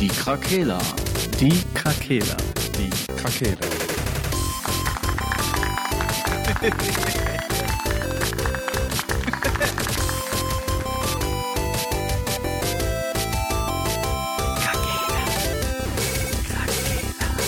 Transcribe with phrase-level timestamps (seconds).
[0.00, 0.80] Die Krakela.
[1.38, 2.36] Die Krakela.
[2.76, 3.56] Die Krakela.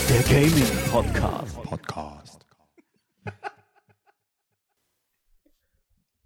[0.09, 1.63] Der Gaming Podcast.
[1.65, 2.47] Podcast.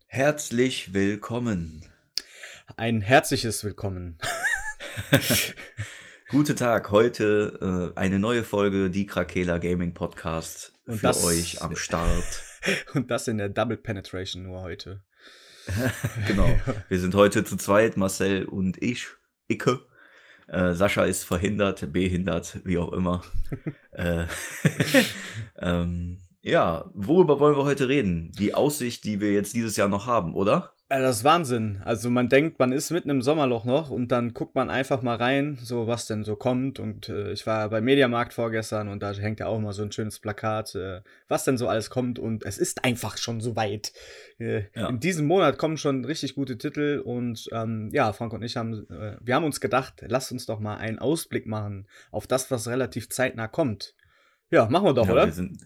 [0.07, 1.91] Herzlich willkommen.
[2.77, 4.19] Ein herzliches Willkommen.
[6.31, 11.61] Guten Tag, heute äh, eine neue Folge Die Krakela Gaming Podcast Und für das- euch
[11.63, 12.43] am Start.
[12.95, 15.03] Und das in der Double Penetration nur heute.
[16.27, 16.49] genau.
[16.89, 19.09] Wir sind heute zu zweit, Marcel und ich,
[19.49, 19.81] Icke.
[20.47, 23.23] Äh, Sascha ist verhindert, behindert, wie auch immer.
[23.93, 24.27] äh,
[25.59, 28.33] ähm, ja, worüber wollen wir heute reden?
[28.39, 30.75] Die Aussicht, die wir jetzt dieses Jahr noch haben, oder?
[30.91, 31.81] Also das ist Wahnsinn.
[31.85, 35.15] Also man denkt, man ist mitten im Sommerloch noch und dann guckt man einfach mal
[35.15, 36.81] rein, so was denn so kommt.
[36.81, 39.93] Und äh, ich war beim Mediamarkt vorgestern und da hängt ja auch mal so ein
[39.93, 42.19] schönes Plakat, äh, was denn so alles kommt.
[42.19, 43.93] Und es ist einfach schon so weit.
[44.41, 44.89] Äh, Ja.
[44.89, 48.85] In diesem Monat kommen schon richtig gute Titel und ähm, ja, Frank und ich haben,
[48.91, 52.67] äh, wir haben uns gedacht, lasst uns doch mal einen Ausblick machen auf das, was
[52.67, 53.95] relativ zeitnah kommt.
[54.51, 55.27] Ja, machen wir doch, ja, oder?
[55.27, 55.57] Wir sind,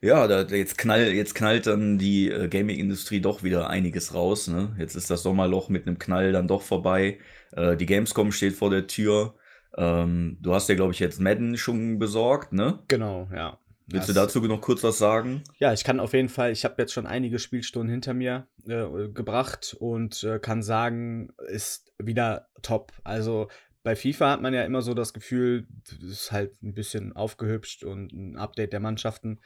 [0.00, 4.48] ja, da, jetzt, knall, jetzt knallt dann die äh, Gaming-Industrie doch wieder einiges raus.
[4.48, 4.74] Ne?
[4.78, 7.18] Jetzt ist das Sommerloch mit einem Knall dann doch vorbei.
[7.52, 9.34] Äh, die Gamescom steht vor der Tür.
[9.76, 12.80] Ähm, du hast ja, glaube ich, jetzt Madden schon besorgt, ne?
[12.88, 13.58] Genau, ja.
[13.86, 15.42] Willst Das- du dazu noch kurz was sagen?
[15.58, 19.08] Ja, ich kann auf jeden Fall, ich habe jetzt schon einige Spielstunden hinter mir äh,
[19.08, 22.92] gebracht und äh, kann sagen, ist wieder top.
[23.04, 23.48] Also
[23.84, 27.84] bei FIFA hat man ja immer so das Gefühl, das ist halt ein bisschen aufgehübscht
[27.84, 29.40] und ein Update der Mannschaften.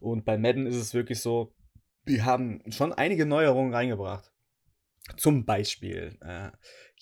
[0.00, 1.54] Und bei Madden ist es wirklich so,
[2.04, 4.32] wir haben schon einige Neuerungen reingebracht.
[5.16, 6.50] Zum Beispiel, äh,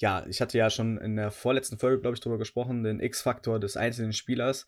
[0.01, 3.61] ja, ich hatte ja schon in der vorletzten Folge, glaube ich, darüber gesprochen, den X-Faktor
[3.61, 4.67] des einzelnen Spielers.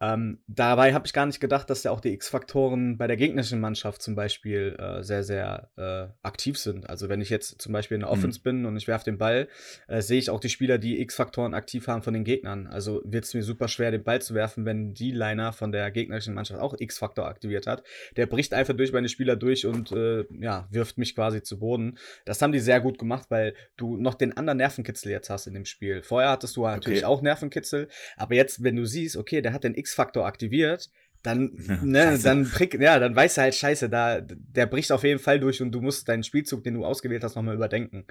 [0.00, 3.60] Ähm, dabei habe ich gar nicht gedacht, dass ja auch die X-Faktoren bei der gegnerischen
[3.60, 6.88] Mannschaft zum Beispiel äh, sehr, sehr äh, aktiv sind.
[6.88, 8.16] Also wenn ich jetzt zum Beispiel in der Mhm.
[8.18, 9.48] Offense bin und ich werfe den Ball,
[9.88, 12.66] äh, sehe ich auch die Spieler, die X-Faktoren aktiv haben von den Gegnern.
[12.68, 15.90] Also wird es mir super schwer, den Ball zu werfen, wenn die Liner von der
[15.90, 17.82] gegnerischen Mannschaft auch X-Faktor aktiviert hat.
[18.16, 21.98] Der bricht einfach durch meine Spieler durch und äh, ja, wirft mich quasi zu Boden.
[22.24, 25.54] Das haben die sehr gut gemacht, weil du noch den anderen Nervenkitzel jetzt hast in
[25.54, 26.02] dem Spiel.
[26.02, 27.04] Vorher hattest du natürlich Okay.
[27.06, 30.90] auch Nervenkitzel, aber jetzt, wenn du siehst, okay, der hat den X-Faktor aktiviert,
[31.22, 35.18] dann, ne, dann prick, ja, dann weißt du halt, scheiße, da, der bricht auf jeden
[35.20, 38.06] Fall durch und du musst deinen Spielzug, den du ausgewählt hast, nochmal überdenken.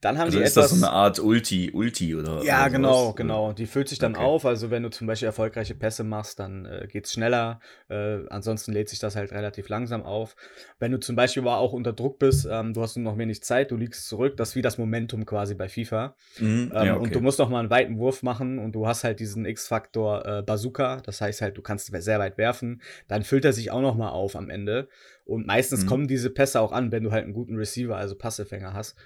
[0.00, 0.70] Dann haben Also die ist etwas.
[0.70, 2.42] das so eine Art Ulti, Ulti oder?
[2.42, 3.16] Ja, oder genau, sowas?
[3.16, 3.52] genau.
[3.52, 4.24] Die füllt sich dann Okay.
[4.24, 4.46] auf.
[4.46, 7.60] Also wenn du zum Beispiel erfolgreiche Pässe machst, dann äh, geht's schneller.
[7.88, 10.36] Äh, ansonsten lädt sich das halt relativ langsam auf.
[10.78, 13.42] Wenn du zum Beispiel aber auch unter Druck bist, ähm, du hast nur noch wenig
[13.42, 16.14] Zeit, du liegst zurück, das ist wie das Momentum quasi bei FIFA.
[16.38, 17.10] Mhm, Ähm, ja, Und okay.
[17.14, 20.42] du musst noch mal einen weiten Wurf machen und du hast halt diesen X-Faktor äh,
[20.42, 21.00] Bazooka.
[21.04, 22.45] Das heißt halt, du kannst sehr weit werfen.
[23.08, 24.88] Dann füllt er sich auch noch mal auf am Ende.
[25.24, 25.88] Und meistens Mhm.
[25.88, 28.96] kommen diese Pässe auch an, wenn du halt einen guten Receiver, also Passempfänger hast.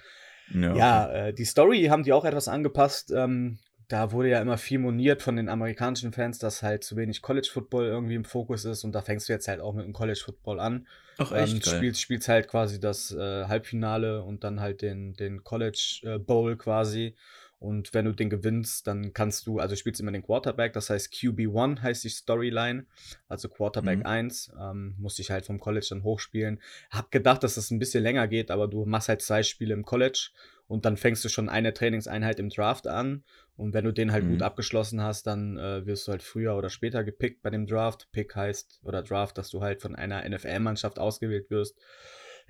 [0.53, 1.27] ja, Ja, okay.
[1.29, 3.11] äh, die Story haben die auch etwas angepasst.
[3.11, 7.21] Ähm, da wurde ja immer viel moniert von den amerikanischen Fans, dass halt zu wenig
[7.21, 8.83] College Football irgendwie im Fokus ist.
[8.85, 10.87] Und da fängst du jetzt halt auch mit dem College Football an.
[11.17, 11.75] Ach, Ähm, echt geil.
[11.77, 16.55] spielst, spielst halt quasi das äh, Halbfinale und dann halt den, den College äh, Bowl
[16.57, 17.15] quasi.
[17.61, 21.13] Und wenn du den gewinnst, dann kannst du, also spielst immer den Quarterback, das heißt
[21.13, 22.87] QB1 heißt die Storyline,
[23.27, 24.05] also Quarterback Mhm.
[24.07, 26.59] 1, ähm, musste ich halt vom College dann hochspielen.
[26.89, 29.85] Hab gedacht, dass das ein bisschen länger geht, aber du machst halt zwei Spiele im
[29.85, 30.31] College
[30.67, 33.23] und dann fängst du schon eine Trainingseinheit im Draft an.
[33.57, 34.29] Und wenn du den halt Mhm.
[34.31, 38.07] gut abgeschlossen hast, dann äh, wirst du halt früher oder später gepickt bei dem Draft.
[38.11, 41.77] Pick heißt, oder Draft, dass du halt von einer NFL-Mannschaft ausgewählt wirst.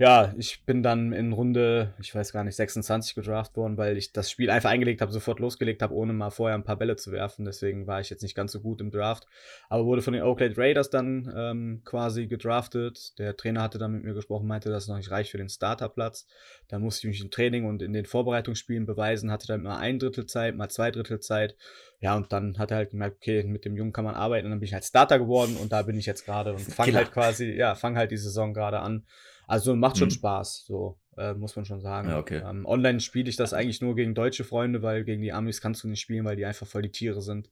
[0.02, 4.12] Ja, ich bin dann in Runde, ich weiß gar nicht, 26 gedraft worden, weil ich
[4.12, 7.12] das Spiel einfach eingelegt habe, sofort losgelegt habe, ohne mal vorher ein paar Bälle zu
[7.12, 7.46] werfen.
[7.46, 9.28] Deswegen war ich jetzt nicht ganz so gut im Draft.
[9.70, 13.20] Aber wurde von den Oakland Raiders dann ähm, quasi gedraftet.
[13.20, 15.50] Der Trainer hatte dann mit mir gesprochen, meinte, das ist noch nicht reicht für den
[15.50, 16.26] Starterplatz.
[16.68, 20.00] Dann musste ich mich im Training und in den Vorbereitungsspielen beweisen, hatte dann mal ein
[20.00, 21.56] Drittel Zeit, mal zwei Drittel Zeit.
[22.00, 24.48] Ja, und dann hat er halt gemerkt, okay, mit dem Jungen kann man arbeiten.
[24.48, 26.96] Und dann bin ich halt Starter geworden und da bin ich jetzt gerade und fange
[26.96, 29.06] halt quasi, ja, fange halt die Saison gerade an.
[29.52, 30.12] Also macht schon Mhm.
[30.12, 32.10] Spaß, so äh, muss man schon sagen.
[32.10, 32.42] Ja, okay.
[32.48, 35.84] ähm, online spiele ich das eigentlich nur gegen deutsche Freunde, weil gegen die Amis kannst
[35.84, 37.50] du nicht spielen, weil die einfach voll die Tiere sind.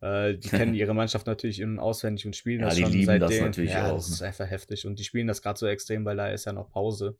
[0.00, 2.92] Äh, die kennen ihre Mannschaft natürlich in- und auswendig und spielen Ja, das die schon
[2.92, 3.44] lieben das seitdem.
[3.46, 4.26] natürlich ja, auch, Das ist ne?
[4.28, 7.16] einfach heftig und die spielen das gerade so extrem, weil da ist ja noch Pause.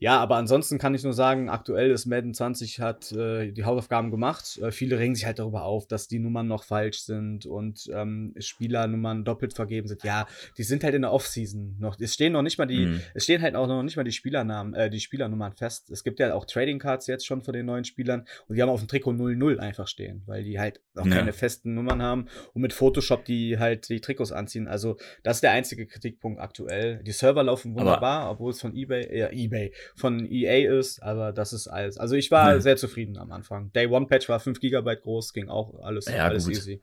[0.00, 4.10] Ja, aber ansonsten kann ich nur sagen, aktuell ist Madden 20 hat äh, die Hausaufgaben
[4.10, 4.58] gemacht.
[4.58, 8.34] Äh, viele regen sich halt darüber auf, dass die Nummern noch falsch sind und ähm,
[8.38, 10.02] Spielernummern doppelt vergeben sind.
[10.02, 10.26] Ja,
[10.58, 11.98] die sind halt in der Offseason noch.
[12.00, 13.00] Es stehen noch nicht mal die, Mhm.
[13.14, 15.90] es stehen halt auch noch nicht mal die Spielernamen, äh, die Spielernummern fest.
[15.90, 18.70] Es gibt ja auch Trading Cards jetzt schon von den neuen Spielern und die haben
[18.70, 21.12] auf dem Trikot 0-0 einfach stehen, weil die halt auch Ja.
[21.14, 24.66] keine festen Nummern haben und mit Photoshop die halt die Trikots anziehen.
[24.66, 27.02] Also, das ist der einzige Kritikpunkt aktuell.
[27.04, 31.52] Die Server laufen wunderbar, obwohl es von eBay, ja, eBay, von EA ist, aber das
[31.52, 31.98] ist alles.
[31.98, 32.60] Also, ich war Ja.
[32.60, 33.72] sehr zufrieden am Anfang.
[33.72, 36.54] Day One Patch war 5 GB groß, ging auch alles, Ja, alles gut.
[36.54, 36.80] easy.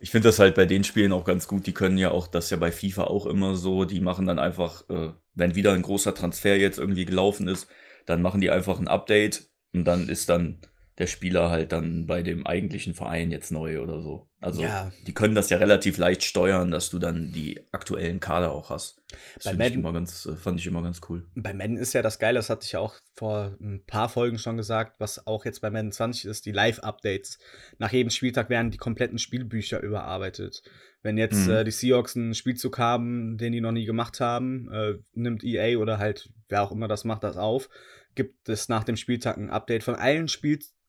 [0.00, 1.66] Ich finde das halt bei den Spielen auch ganz gut.
[1.66, 4.88] Die können ja auch, das ja bei FIFA auch immer so, die machen dann einfach,
[4.90, 7.68] äh, wenn wieder ein großer Transfer jetzt irgendwie gelaufen ist,
[8.06, 10.60] dann machen die einfach ein Update und dann ist dann
[10.98, 14.28] der Spieler halt dann bei dem eigentlichen Verein jetzt neu oder so.
[14.40, 14.92] Also Ja.
[15.06, 19.00] die können das ja relativ leicht steuern, dass du dann die aktuellen Kader auch hast.
[19.36, 21.26] Das Bei find ich Madden- immer ganz, äh, fand ich immer ganz cool.
[21.34, 24.38] Bei Madden ist ja das Geile, das hatte ich ja auch vor ein paar Folgen
[24.38, 27.38] schon gesagt, was auch jetzt bei Madden 20 ist, die Live-Updates.
[27.78, 30.62] Nach jedem Spieltag werden die kompletten Spielbücher überarbeitet.
[31.02, 31.52] Wenn jetzt Mhm.
[31.52, 35.78] äh, die Seahawks einen Spielzug haben, den die noch nie gemacht haben, äh, nimmt EA
[35.78, 37.70] oder halt wer auch immer das macht, das auf,
[38.14, 40.28] gibt es nach dem Spieltag ein Update von allen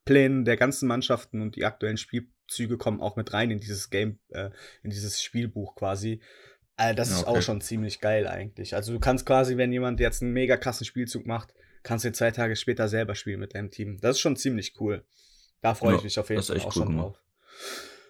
[0.03, 4.19] Spielplänen der ganzen Mannschaften und die aktuellen Spielzüge kommen auch mit rein in dieses Game,
[4.29, 4.49] äh,
[4.83, 6.21] in dieses Spielbuch quasi.
[6.77, 7.37] Äh, das Ja, ist okay.
[7.37, 8.75] auch schon ziemlich geil eigentlich.
[8.75, 11.53] Also du kannst quasi, wenn jemand jetzt einen mega krassen Spielzug macht,
[11.83, 13.97] kannst du zwei Tage später selber spielen mit deinem Team.
[14.01, 15.05] Das ist schon ziemlich cool.
[15.61, 17.07] Da freue ich Ja, mich auf jeden Fall auch cool schon gemacht.
[17.07, 17.19] drauf.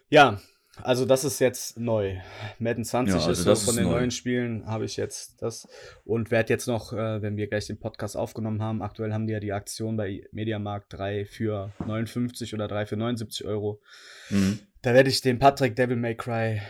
[0.09, 0.41] Ja,
[0.81, 2.17] also das ist jetzt neu.
[2.59, 3.91] Madden 20 Ja, also ist so das von ist den neu.
[3.99, 5.67] neuen Spielen habe ich jetzt das
[6.03, 9.33] und werde jetzt noch, äh, wenn wir gleich den Podcast aufgenommen haben, aktuell haben die
[9.33, 13.81] ja die Aktion bei Mediamarkt 3 für 59 oder 3 für 79 Euro.
[14.29, 14.59] Mhm.
[14.81, 16.61] Da werde ich den Patrick Devil May Cry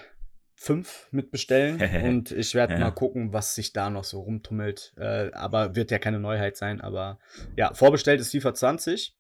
[0.56, 2.80] 5 mitbestellen und ich werde Ja.
[2.80, 4.94] mal gucken, was sich da noch so rumtummelt.
[4.98, 6.80] Äh, aber wird ja keine Neuheit sein.
[6.82, 7.20] Aber
[7.56, 9.16] ja, vorbestellt ist FIFA 20.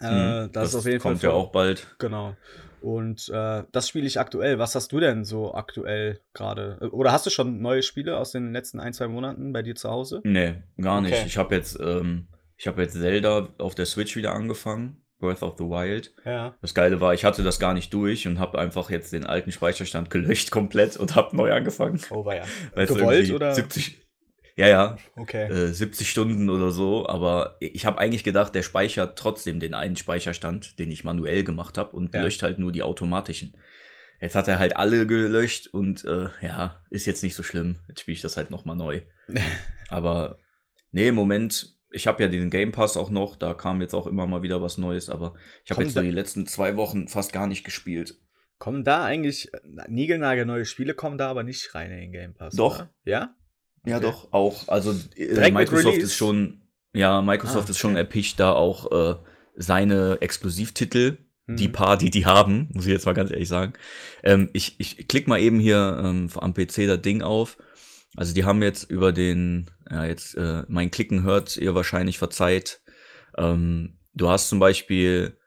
[0.00, 0.52] Äh, Mhm.
[0.52, 1.86] das, ist auf jeden kommt Fall ja auch bald.
[1.98, 2.36] Genau.
[2.80, 4.58] Und äh, das spiele ich aktuell.
[4.58, 6.78] Was hast du denn so aktuell gerade?
[6.92, 9.88] Oder hast du schon neue Spiele aus den letzten ein, zwei Monaten bei dir zu
[9.90, 10.20] Hause?
[10.24, 11.14] Nee, gar nicht.
[11.14, 11.24] Okay.
[11.26, 15.02] Ich habe jetzt, ähm, ich habe jetzt Zelda auf der Switch wieder angefangen.
[15.18, 16.14] Breath of the Wild.
[16.24, 16.54] Ja.
[16.60, 19.50] Das Geile war, ich hatte das gar nicht durch und habe einfach jetzt den alten
[19.50, 22.00] Speicherstand gelöscht komplett und habe neu angefangen.
[22.10, 22.44] Oh, war ja.
[22.74, 23.54] Weil's Gewollt oder?
[23.54, 24.07] 70,
[24.58, 25.46] ja, ja, Okay.
[25.50, 27.08] äh, 70 Stunden oder so.
[27.08, 31.78] Aber ich habe eigentlich gedacht, der speichert trotzdem den einen Speicherstand, den ich manuell gemacht
[31.78, 32.22] habe und Ja.
[32.22, 33.56] löscht halt nur die automatischen.
[34.20, 37.78] Jetzt hat er halt alle gelöscht und äh, ja, ist jetzt nicht so schlimm.
[37.88, 39.00] Jetzt spiele ich das halt nochmal neu.
[39.88, 40.38] Aber
[40.90, 44.06] nee, im Moment, ich habe ja den Game Pass auch noch, da kam jetzt auch
[44.08, 45.34] immer mal wieder was Neues, aber
[45.64, 48.18] ich habe jetzt so die letzten zwei Wochen fast gar nicht gespielt.
[48.58, 52.34] kommen da eigentlich äh, niegelnagel neue Spiele, kommen da aber nicht rein in den Game
[52.34, 52.54] Pass?
[52.56, 52.80] Doch.
[52.80, 52.90] Oder?
[53.04, 53.34] Ja?
[53.88, 54.06] Ja, Okay.
[54.06, 54.68] doch, auch.
[54.68, 56.62] Also äh, Microsoft ist schon,
[56.94, 58.00] ja, Microsoft Ah, ist schon okay.
[58.00, 59.16] erpicht, da auch äh,
[59.56, 61.18] seine Exklusivtitel,
[61.48, 61.72] die Mhm.
[61.72, 63.72] paar, die die haben, muss ich jetzt mal ganz ehrlich sagen.
[64.22, 67.56] Ähm, ich, ich klick mal eben hier ähm, am PC das Ding auf.
[68.16, 72.80] Also die haben jetzt über den, ja jetzt, äh, mein Klicken hört ihr wahrscheinlich verzeiht.
[73.36, 75.38] Ähm, du hast zum Beispiel,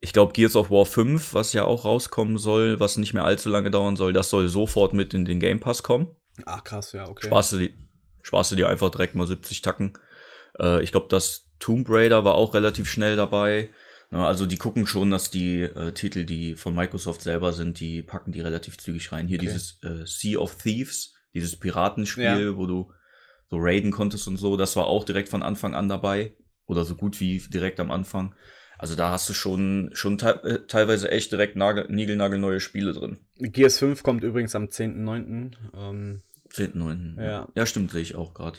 [0.00, 3.48] ich glaube Gears of War 5, was ja auch rauskommen soll, was nicht mehr allzu
[3.48, 6.08] lange dauern soll, das soll sofort mit in den Game Pass kommen.
[6.46, 7.26] Ach, krass, ja, okay.
[7.26, 7.74] Sparst du, die,
[8.22, 9.92] sparst du dir einfach direkt mal 70 Tacken.
[10.58, 13.70] Äh, ich glaube, das Tomb Raider war auch relativ schnell dabei.
[14.10, 18.02] Na, also die gucken schon, dass die äh, Titel, die von Microsoft selber sind, die
[18.02, 19.28] packen die relativ zügig rein.
[19.28, 19.46] Hier Okay.
[19.46, 22.56] dieses äh, Sea of Thieves, dieses Piratenspiel, Ja.
[22.56, 22.92] wo du
[23.50, 26.34] so raiden konntest und so, das war auch direkt von Anfang an dabei.
[26.66, 28.34] Oder so gut wie direkt am Anfang.
[28.78, 33.18] Also da hast du schon, schon te äh, teilweise echt direkt nagel niegelnagelneue Spiele drin.
[33.38, 35.52] Gears 5 kommt übrigens am 10.9.
[35.76, 37.22] Ähm, 10.9.
[37.22, 37.48] Ja.
[37.54, 38.58] ja, stimmt, sehe ich auch gerade.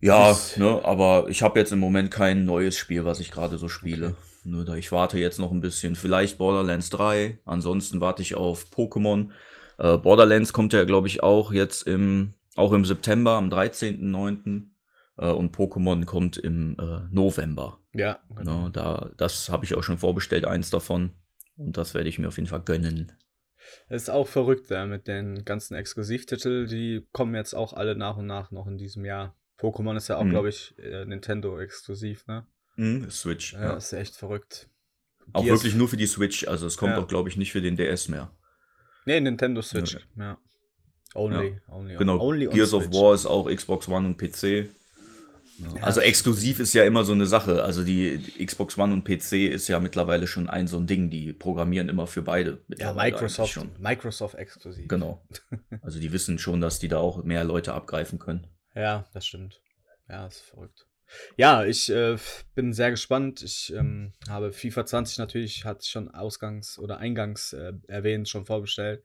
[0.00, 3.58] Ja, Das- ne, aber ich habe jetzt im Moment kein neues Spiel, was ich gerade
[3.58, 4.14] so spiele.
[4.44, 5.94] Nur da ich warte jetzt noch ein bisschen.
[5.96, 7.38] Vielleicht Borderlands 3.
[7.44, 9.28] Ansonsten warte ich auf Pokémon.
[9.78, 14.68] Äh, Borderlands kommt ja, glaube ich, auch jetzt im, auch im September, am 13.09.
[15.18, 17.78] Äh, und Pokémon kommt im äh, November.
[17.92, 18.64] ja, genau.
[18.64, 21.10] Ne, da, das habe ich auch schon vorbestellt, eins davon.
[21.58, 23.12] Und das werde ich mir auf jeden Fall gönnen.
[23.88, 26.66] Ist auch verrückt ja, mit den ganzen Exklusivtiteln.
[26.68, 29.34] Die kommen jetzt auch alle nach und nach noch in diesem Jahr.
[29.58, 30.30] Pokémon ist ja auch, Mhm.
[30.30, 32.46] glaube ich, äh, Nintendo-exklusiv, ne?
[32.76, 33.52] Mhm, Switch.
[33.52, 33.76] Ja, Ja.
[33.76, 34.68] ist echt verrückt.
[35.32, 36.46] Auch Gears- wirklich nur für die Switch.
[36.48, 36.98] Also es kommt Ja.
[36.98, 38.30] auch, glaube ich, nicht für den DS mehr.
[39.04, 39.98] Nee, Nintendo Switch.
[40.16, 40.38] Ja.
[41.14, 41.96] Only, only.
[41.96, 42.18] Genau.
[42.20, 42.86] only on Gears of.
[42.92, 44.70] War ist auch Xbox One und PC.
[45.80, 47.62] Also exklusiv ist ja immer so eine Sache.
[47.62, 51.10] Also die, die Xbox One und PC ist ja mittlerweile schon ein so ein Ding.
[51.10, 52.62] Die programmieren immer für beide.
[52.76, 53.70] Ja, Microsoft, Schon.
[53.78, 54.88] Microsoft exklusiv.
[54.88, 55.22] Genau.
[55.82, 58.46] Also die wissen schon, dass die da auch mehr Leute abgreifen können.
[58.72, 59.60] Ja, das stimmt.
[60.08, 60.86] Ja, ist verrückt.
[61.36, 62.16] Ja, ich äh,
[62.54, 63.42] bin sehr gespannt.
[63.42, 69.02] Ich ähm, habe FIFA 20 natürlich, hat schon ausgangs oder eingangs äh, erwähnt, schon vorbestellt.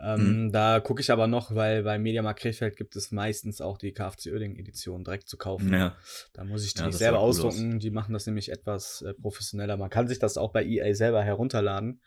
[0.00, 0.52] Ähm, Mhm.
[0.52, 4.26] Da gucke ich aber noch, weil bei Mediamarkt Krefeld gibt es meistens auch die KFC
[4.32, 5.72] Uerdingen Edition direkt zu kaufen.
[5.72, 5.96] Ja.
[6.32, 7.40] Da muss ich die Ja, nicht das selber cool aus.
[7.44, 7.78] ausdrucken.
[7.78, 9.76] Die machen das nämlich etwas äh, professioneller.
[9.76, 12.00] Man kann sich das auch bei EA selber herunterladen.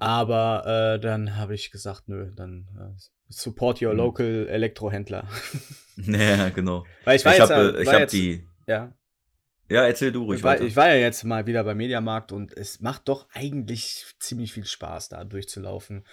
[0.00, 3.98] Aber äh, dann habe ich gesagt, nö, dann äh, support your Mhm.
[3.98, 5.28] local Elektrohändler.
[6.02, 6.86] Ja, genau.
[7.04, 8.46] weil ich Ich war jetzt, habe äh, ich hab die.
[8.66, 8.94] ja,
[9.68, 10.64] Ja, erzähl du ruhig ich war, weiter.
[10.64, 14.64] ich war ja jetzt mal wieder beim Mediamarkt und es macht doch eigentlich ziemlich viel
[14.64, 16.06] Spaß, da durchzulaufen.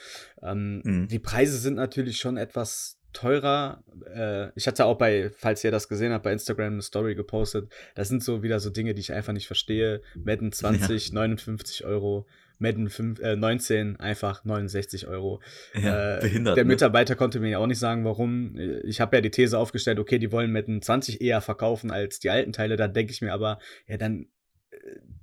[0.44, 1.08] Ähm, Mhm.
[1.08, 3.82] Die Preise sind natürlich schon etwas teurer.
[4.14, 7.72] Äh, ich hatte auch bei, falls ihr das gesehen habt, bei Instagram eine Story gepostet.
[7.96, 10.02] Das sind so wieder so Dinge, die ich einfach nicht verstehe.
[10.16, 12.28] Madden 20, 59 Euro.
[12.60, 15.42] Madden 5, äh, 19, einfach 69 Euro.
[15.74, 16.58] ja, Äh, behindert.
[16.58, 16.70] der ne?
[16.70, 18.58] Mitarbeiter konnte mir ja auch nicht sagen, warum.
[18.84, 22.30] Ich habe ja die These aufgestellt, okay, die wollen Madden 20 eher verkaufen als die
[22.30, 22.76] alten Teile.
[22.76, 24.28] Da denke ich mir aber, ja, dann
[24.72, 24.76] äh,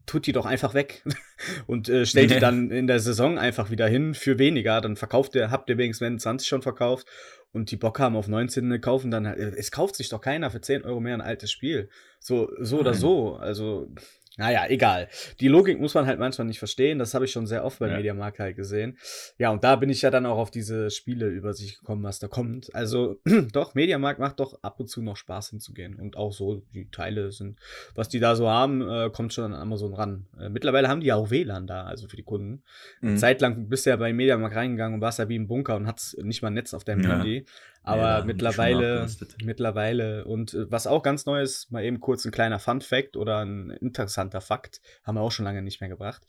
[0.07, 1.03] tut die doch einfach weg
[1.67, 4.81] und äh, stellt die dann in der Saison einfach wieder hin für weniger.
[4.81, 7.07] Dann verkauft ihr, habt ihr wenigstens Madden 20 schon verkauft
[7.53, 9.39] und die Bock haben auf 19 ne, kaufen dann halt.
[9.39, 11.89] Es kauft sich doch keiner für 10 Euro mehr ein altes Spiel.
[12.21, 13.37] So, so oder so.
[13.37, 13.89] Also,
[14.37, 15.09] naja, egal.
[15.41, 16.99] Die Logik muss man halt manchmal nicht verstehen.
[16.99, 17.97] Das habe ich schon sehr oft bei Ja.
[17.97, 18.99] Mediamarkt halt gesehen.
[19.39, 22.75] Ja, und da bin ich ja dann auch auf diese Spieleübersicht gekommen, was da kommt.
[22.75, 23.21] Also,
[23.53, 25.97] doch, Mediamarkt macht doch ab und zu noch Spaß hinzugehen.
[26.01, 27.59] Und auch so, die Teile sind,
[27.95, 30.27] was die da so haben, äh, kommt schon an Amazon ran.
[30.41, 32.63] Äh, mittlerweile haben die ja auch WLAN da, also für die Kunden.
[33.01, 33.17] Mhm.
[33.19, 36.19] Zeitlang bist du ja bei Mediamarkt reingegangen und warst ja wie im Bunker und hattest
[36.25, 37.11] nicht mal ein Netz auf deinem Ja.
[37.19, 37.45] Handy.
[37.85, 39.07] Aber schon mittlerweile,
[39.45, 43.45] mittlerweile und äh, was auch ganz neu ist, mal eben kurz ein kleiner Fun-Fact oder
[43.45, 46.27] ein interessanter Fakt, haben wir auch schon lange nicht mehr gebracht.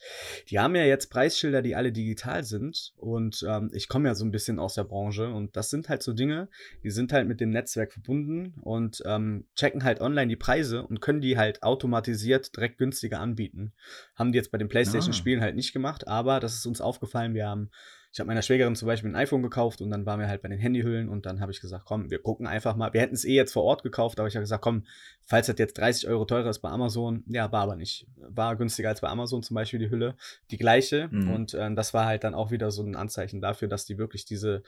[0.49, 4.25] Die haben ja jetzt Preisschilder, die alle digital sind und ähm, ich komme ja so
[4.25, 6.49] ein bisschen aus der Branche und das sind halt so Dinge,
[6.83, 10.99] die sind halt mit dem Netzwerk verbunden und ähm, checken halt online die Preise und
[10.99, 13.73] können die halt automatisiert direkt günstiger anbieten.
[14.15, 17.33] Haben die jetzt bei den PlayStation-Spielen halt nicht gemacht, aber das ist uns aufgefallen.
[17.33, 17.69] Wir haben,
[18.15, 20.47] ich habe meiner Schwägerin zum Beispiel ein iPhone gekauft und dann waren wir halt bei
[20.47, 22.93] den Handyhüllen und dann habe ich gesagt, komm, wir gucken einfach mal.
[22.93, 24.85] Wir hätten es eh jetzt vor Ort gekauft, aber ich habe gesagt, komm,
[25.25, 28.07] falls das jetzt 30 Euro teurer ist bei Amazon, ja, war aber nicht.
[28.15, 30.15] War günstiger als bei Amazon zum Beispiel die Hülle,
[30.49, 31.09] die gleiche.
[31.11, 31.33] Mhm.
[31.33, 34.23] Und ähm, das war halt dann auch wieder so ein Anzeichen dafür, dass die wirklich
[34.23, 34.63] diese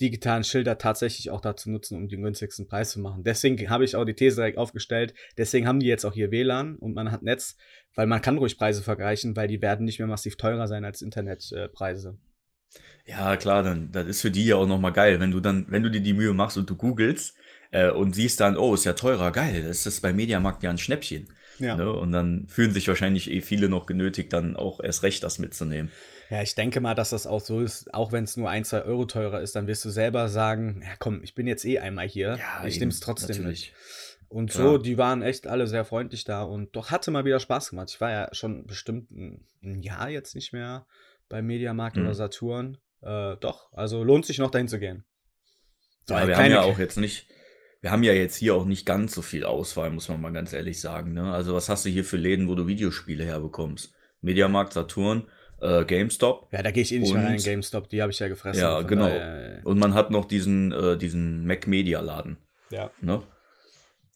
[0.00, 3.24] digitalen Schilder tatsächlich auch dazu nutzen, um den günstigsten Preis zu machen.
[3.24, 5.12] Deswegen habe ich auch die These direkt aufgestellt.
[5.36, 7.56] Deswegen haben die jetzt auch hier WLAN und man hat Netz,
[7.96, 11.02] weil man kann ruhig Preise vergleichen, weil die werden nicht mehr massiv teurer sein als
[11.02, 12.16] Internetpreise.
[13.06, 15.82] Ja, klar, dann das ist für die ja auch nochmal geil, wenn du dann, wenn
[15.82, 17.34] du dir die Mühe machst und du googelst
[17.72, 20.78] äh, und siehst dann, oh, ist ja teurer, geil, das ist bei Mediamarkt ja ein
[20.78, 21.28] Schnäppchen.
[21.58, 21.76] ja.
[21.76, 21.92] Ne?
[21.92, 25.90] Und dann fühlen sich wahrscheinlich eh viele noch genötigt, dann auch erst recht das mitzunehmen.
[26.30, 28.82] Ja, ich denke mal, dass das auch so ist, auch wenn es nur ein, zwei
[28.82, 32.08] Euro teurer ist, dann wirst du selber sagen, ja komm, ich bin jetzt eh einmal
[32.08, 33.72] hier, ich eben, nehme es trotzdem natürlich.
[33.72, 34.28] mit.
[34.32, 37.68] Und so, die waren echt alle sehr freundlich da und doch hatte mal wieder Spaß
[37.68, 37.90] gemacht.
[37.90, 40.86] Ich war ja schon bestimmt ein Jahr jetzt nicht mehr
[41.32, 42.02] bei Mediamarkt Mhm.
[42.04, 42.76] oder Saturn.
[43.02, 45.04] Äh, doch, also lohnt sich noch dahin zu gehen.
[46.08, 47.26] Ja, wir haben ja auch jetzt nicht,
[47.80, 50.52] wir haben ja jetzt hier auch nicht ganz so viel Auswahl, muss man mal ganz
[50.52, 51.14] ehrlich sagen.
[51.14, 51.32] Ne?
[51.32, 53.94] Also was hast du hier für Läden, wo du Videospiele herbekommst?
[54.20, 55.26] Mediamarkt, Saturn,
[55.62, 56.48] äh, GameStop.
[56.52, 58.60] Ja, da gehe ich eh nicht mehr rein, Und- GameStop, die habe ich ja gefressen.
[58.60, 59.06] Ja, genau.
[59.06, 62.36] daher, äh, Und man hat noch diesen, äh, diesen Mac Media Laden,
[62.70, 62.90] ja.
[63.00, 63.22] ne?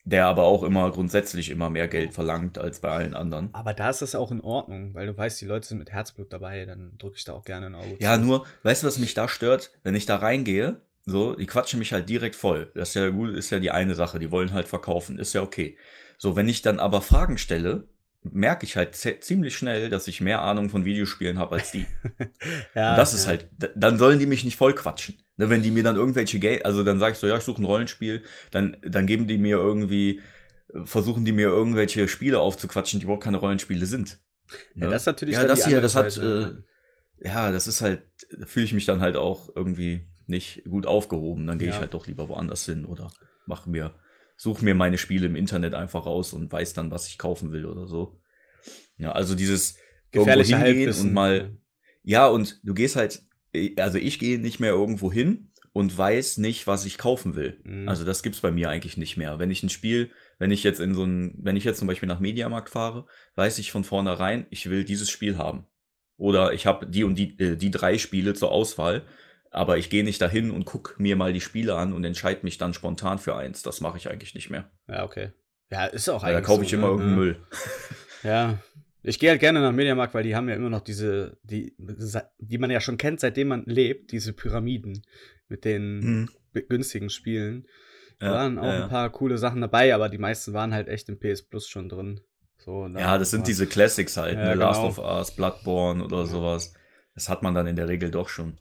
[0.07, 3.51] Der aber auch immer grundsätzlich immer mehr Geld verlangt als bei allen anderen.
[3.53, 6.33] Aber da ist das auch in Ordnung, weil du weißt, die Leute sind mit Herzblut
[6.33, 8.25] dabei, dann drücke ich da auch gerne ein Auge Ja, zu.
[8.25, 9.73] nur, weißt du, was mich da stört?
[9.83, 12.71] Wenn ich da reingehe, so, die quatschen mich halt direkt voll.
[12.77, 15.43] Das ist ja gut, ist ja die eine Sache, die wollen halt verkaufen, ist ja
[15.43, 15.77] okay.
[16.19, 17.89] So, wenn ich dann aber Fragen stelle,
[18.33, 21.87] merke ich halt ziemlich schnell, dass ich mehr Ahnung von Videospielen habe als die.
[22.75, 23.29] ja, Und das ist ja.
[23.31, 25.17] halt, d- dann sollen die mich nicht voll quatschen.
[25.37, 27.61] Ne, wenn die mir dann irgendwelche Geld, also dann sag ich so, ja, ich suche
[27.61, 30.21] ein Rollenspiel, dann, dann geben die mir irgendwie,
[30.85, 34.19] versuchen die mir irgendwelche Spiele aufzuquatschen, die überhaupt keine Rollenspiele sind.
[34.77, 36.53] Ja, das ist natürlich Ja, das hier, das hat, äh,
[37.21, 38.03] ja, das ist halt,
[38.39, 41.47] da fühle ich mich dann halt auch irgendwie nicht gut aufgehoben.
[41.47, 41.81] Dann gehe ich Ja.
[41.81, 43.11] halt doch lieber woanders hin oder
[43.47, 43.95] mache mir,
[44.37, 47.67] suche mir meine Spiele im Internet einfach raus und weiß dann, was ich kaufen will
[47.67, 48.21] oder so.
[48.99, 49.77] Ja, also dieses
[50.11, 51.57] Gefährliche hingehen und mal,
[52.03, 53.23] ja, und du gehst halt,
[53.79, 57.61] also ich gehe nicht mehr irgendwo hin und weiß nicht, was ich kaufen will.
[57.65, 57.89] Mhm.
[57.89, 59.39] Also das gibt's bei mir eigentlich nicht mehr.
[59.39, 62.09] Wenn ich ein Spiel, wenn ich jetzt in so ein, wenn ich jetzt zum Beispiel
[62.09, 65.67] nach Mediamarkt fahre, weiß ich von vornherein, ich will dieses Spiel haben.
[66.17, 69.03] Oder ich habe die und die, äh, die drei Spiele zur Auswahl,
[69.57, 72.59] aber ich gehe nicht dahin und guck mir mal die Spiele an und entscheide mich
[72.59, 73.63] dann spontan für eins.
[73.63, 74.71] Das mache ich eigentlich nicht mehr.
[74.89, 75.33] Ja, okay.
[75.71, 76.93] Ja, ist auch Weil da eigentlich kaufe so, ich immer ne?
[76.93, 77.17] irgendeinen Ja.
[77.17, 77.37] Müll.
[78.23, 78.59] Ja.
[79.03, 81.77] Ich gehe halt gerne nach Mediamarkt, weil die haben ja immer noch diese, die,
[82.39, 85.05] die man ja schon kennt, seitdem man lebt, diese Pyramiden
[85.49, 86.29] mit den Mhm.
[86.69, 87.67] günstigen Spielen.
[88.19, 90.89] Da Ja, waren auch ja, ein paar coole Sachen dabei, aber die meisten waren halt
[90.89, 92.21] echt im PS Plus schon drin.
[92.59, 94.55] So, Ja, das sind diese Classics halt, ne?
[94.55, 94.89] Last genau.
[94.89, 96.75] of Us, Bloodborne oder sowas.
[97.15, 98.59] Das hat man dann in der Regel doch schon.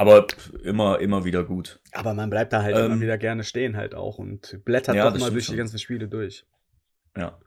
[0.00, 0.26] Aber
[0.62, 1.78] immer, immer wieder gut.
[1.92, 5.10] Aber man bleibt da halt immer Ähm, wieder gerne stehen halt auch und blättert Ja,
[5.10, 5.58] doch mal durch die schon.
[5.58, 6.46] ganzen Spiele durch.
[7.18, 7.38] Ja.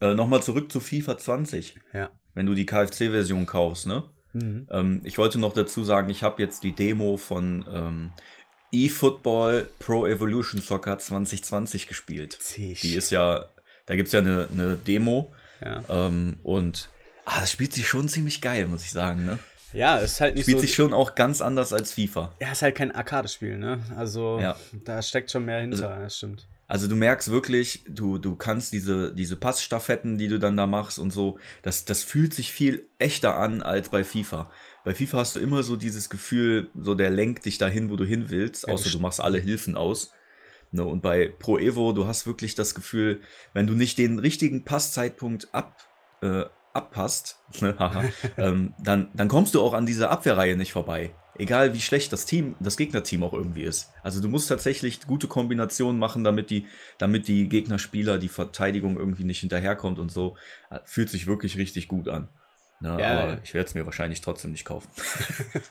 [0.00, 1.76] Äh, Nochmal zurück zu FIFA 20.
[1.92, 2.10] Ja.
[2.34, 4.02] Wenn du die KFC-Version kaufst, ne?
[4.32, 4.66] Mhm.
[4.72, 8.10] Ähm, ich wollte noch dazu sagen, ich habe jetzt die Demo von ähm,
[8.72, 12.36] eFootball Pro Evolution Soccer 2020 gespielt.
[12.40, 12.80] Zisch.
[12.80, 13.44] Die ist ja,
[13.86, 15.32] da gibt es ja eine, eine Demo
[15.64, 15.84] ja.
[15.88, 16.88] ähm, und
[17.26, 19.24] ah, das spielt sich schon ziemlich geil, muss ich sagen.
[19.24, 19.38] Ne?
[19.72, 20.62] Ja, ist halt nicht Spielt so.
[20.62, 22.34] sich schon auch ganz anders als FIFA.
[22.40, 23.80] ja, ist halt kein Arcade-Spiel, ne?
[23.96, 24.56] Also, Ja.
[24.84, 26.48] da steckt schon mehr hinter, das stimmt.
[26.68, 30.98] Also du merkst wirklich, du, du kannst diese, diese Passstaffetten, die du dann da machst
[30.98, 34.50] und so, das, das fühlt sich viel echter an als bei FIFA.
[34.82, 38.04] Bei FIFA hast du immer so dieses Gefühl, so der lenkt dich dahin, wo du
[38.04, 40.12] hin willst, außer du machst alle Hilfen aus.
[40.70, 43.20] Ne, und bei Pro Evo, du hast wirklich das Gefühl,
[43.52, 45.76] wenn du nicht den richtigen Passzeitpunkt ab,
[46.22, 47.76] äh, abpasst, ne,
[48.36, 51.14] ähm, dann, dann kommst du auch an dieser Abwehrreihe nicht vorbei.
[51.38, 53.90] Egal wie schlecht das Team, das Gegnerteam auch irgendwie ist.
[54.02, 56.66] Also du musst tatsächlich gute Kombinationen machen, damit die,
[56.98, 60.36] damit die Gegnerspieler, die Verteidigung irgendwie nicht hinterherkommt und so.
[60.70, 62.28] Äh, Fühlt sich wirklich richtig gut an.
[62.80, 64.90] Ne, Ja, aber ich werde es mir wahrscheinlich trotzdem nicht kaufen.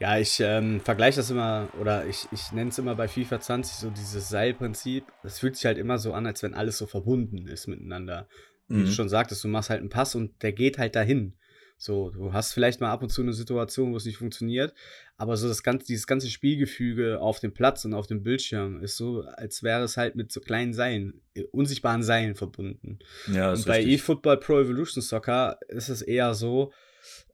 [0.00, 3.74] Ja, ich ähm, vergleiche das immer, oder ich, ich nenne es immer bei FIFA 20
[3.76, 5.04] so dieses Seilprinzip.
[5.22, 8.26] Das fühlt sich halt immer so an, als wenn alles so verbunden ist miteinander.
[8.72, 8.86] Wie Mhm.
[8.86, 11.34] du schon sagtest, du machst halt einen Pass und der geht halt dahin.
[11.78, 14.72] So, du hast vielleicht mal ab und zu eine Situation, wo es nicht funktioniert,
[15.16, 18.96] aber so das ganze, dieses ganze Spielgefüge auf dem Platz und auf dem Bildschirm ist
[18.96, 23.00] so, als wäre es halt mit so kleinen Seilen, äh, unsichtbaren Seilen verbunden.
[23.26, 26.72] Ja, Und bei eFootball Pro Evolution Soccer ist es eher so,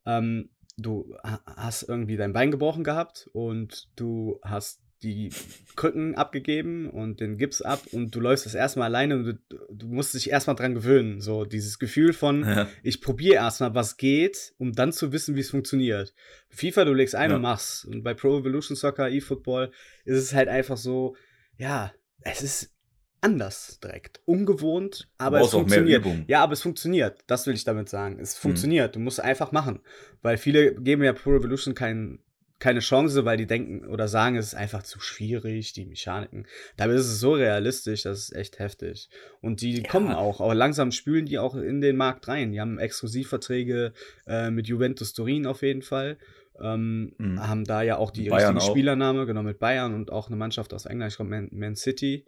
[0.07, 5.31] ähm, du ha- hast irgendwie dein Bein gebrochen gehabt und du hast die
[5.76, 9.38] Krücken abgegeben und den Gips ab und du läufst das erstmal alleine und du,
[9.71, 11.21] du musst dich erstmal dran gewöhnen.
[11.21, 12.69] So dieses Gefühl von, Ja.
[12.83, 16.14] ich probiere erstmal, was geht, um dann zu wissen, wie es funktioniert.
[16.50, 17.37] FIFA, du legst ein Ja.
[17.37, 17.85] und machst.
[17.85, 19.71] Und bei Pro Evolution Soccer, eFootball,
[20.05, 21.14] ist es halt einfach so,
[21.57, 22.75] ja, es ist
[23.21, 24.21] anders direkt.
[24.26, 26.05] Ungewohnt, aber es funktioniert.
[26.28, 27.21] Ja, aber es funktioniert.
[27.26, 28.19] Das will ich damit sagen.
[28.21, 28.40] Es Mhm.
[28.40, 28.95] funktioniert.
[28.97, 29.81] Du musst einfach machen.
[30.23, 32.21] Weil viele geben ja Pro Evolution kein,
[32.59, 36.47] keine Chance, weil die denken oder sagen, es ist einfach zu schwierig, die Mechaniken.
[36.77, 39.09] Dabei ist es so realistisch, das ist echt heftig.
[39.40, 39.88] Und die Ja.
[39.88, 42.53] kommen auch, aber langsam spülen die auch in den Markt rein.
[42.53, 43.92] Die haben Exklusivverträge
[44.27, 46.18] äh, mit Juventus Turin auf jeden Fall.
[46.61, 47.40] Ähm, Mhm.
[47.40, 48.73] Haben da ja auch die Bayern richtigen.
[48.73, 52.25] Spielername, genau, mit Bayern und auch eine Mannschaft aus England, ich glaube Man, Man City.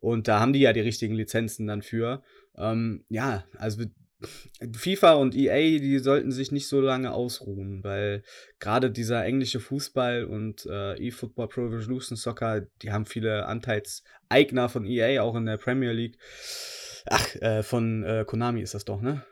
[0.00, 2.22] Und da haben die ja die richtigen Lizenzen dann für.
[2.56, 3.82] Ähm, ja, also
[4.72, 8.22] FIFA und EA, die sollten sich nicht so lange ausruhen, weil
[8.58, 14.84] gerade dieser englische Fußball und äh, eFootball Pro Evolution Soccer, die haben viele Anteilseigner von
[14.84, 16.18] EA, auch in der Premier League.
[17.06, 19.24] Ach, äh, von äh, Konami ist das doch, ne?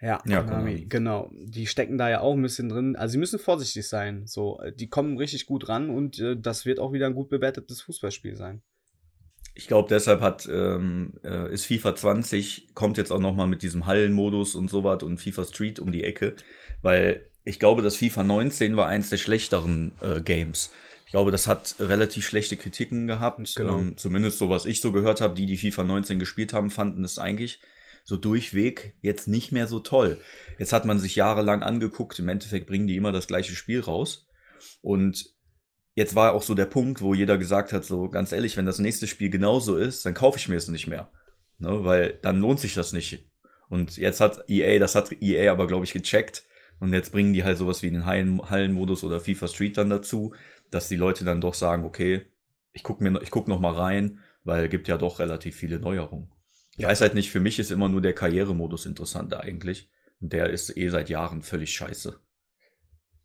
[0.00, 1.30] Ja, Ja, Konami, genau.
[1.32, 2.96] Die stecken da ja auch ein bisschen drin.
[2.96, 4.26] Also sie müssen vorsichtig sein.
[4.26, 7.82] So, die kommen richtig gut ran und äh, das wird auch wieder ein gut bewertetes
[7.82, 8.62] Fußballspiel sein.
[9.54, 13.86] Ich glaube, deshalb hat, ähm, äh, ist FIFA 20, kommt jetzt auch nochmal mit diesem
[13.86, 16.34] Hallenmodus und sowas und FIFA Street um die Ecke,
[16.80, 20.70] weil ich glaube, das FIFA 19 war eins der schlechteren äh, Games.
[21.04, 23.54] Ich glaube, das hat relativ schlechte Kritiken gehabt.
[23.56, 23.78] Genau.
[23.78, 27.04] Ähm, zumindest so, was ich so gehört habe, die, die FIFA 19 gespielt haben, fanden
[27.04, 27.60] es eigentlich
[28.04, 30.18] so durchweg jetzt nicht mehr so toll.
[30.58, 34.26] Jetzt hat man sich jahrelang angeguckt, im Endeffekt bringen die immer das gleiche Spiel raus.
[34.80, 35.31] Und
[35.94, 38.78] jetzt war auch so der Punkt, wo jeder gesagt hat, so ganz ehrlich, wenn das
[38.78, 41.10] nächste Spiel genauso ist, dann kaufe ich mir es nicht mehr.
[41.58, 43.28] Ne, weil dann lohnt sich das nicht.
[43.68, 46.44] Und jetzt hat EA, das hat EA aber, glaube ich, gecheckt.
[46.80, 50.34] Und jetzt bringen die halt sowas wie den Hallen- Hallenmodus oder FIFA Street dann dazu,
[50.70, 52.26] dass die Leute dann doch sagen, okay,
[52.72, 56.32] ich gucke mir, ich guck noch mal rein, weil gibt ja doch relativ viele Neuerungen.
[56.76, 59.88] Ich weiß halt nicht, für mich ist immer nur der Karrieremodus interessanter eigentlich.
[60.20, 62.18] Und der ist eh seit Jahren völlig scheiße.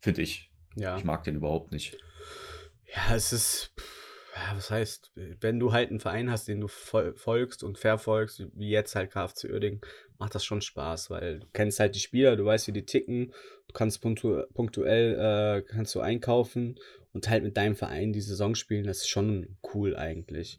[0.00, 0.52] Finde ich.
[0.76, 0.96] Ja.
[0.96, 1.98] Ich mag den überhaupt nicht.
[2.94, 3.72] Ja, es ist,
[4.34, 8.46] ja, was heißt, wenn du halt einen Verein hast, den du fol folgst und verfolgst,
[8.54, 9.80] wie jetzt halt KFC Uerdingen,
[10.18, 13.32] macht das schon Spaß, weil du kennst halt die Spieler, du weißt, wie die ticken,
[13.68, 15.14] du kannst punktu punktuell,
[15.58, 16.78] äh, kannst du einkaufen
[17.12, 20.58] und halt mit deinem Verein die Saison spielen, das ist schon cool eigentlich.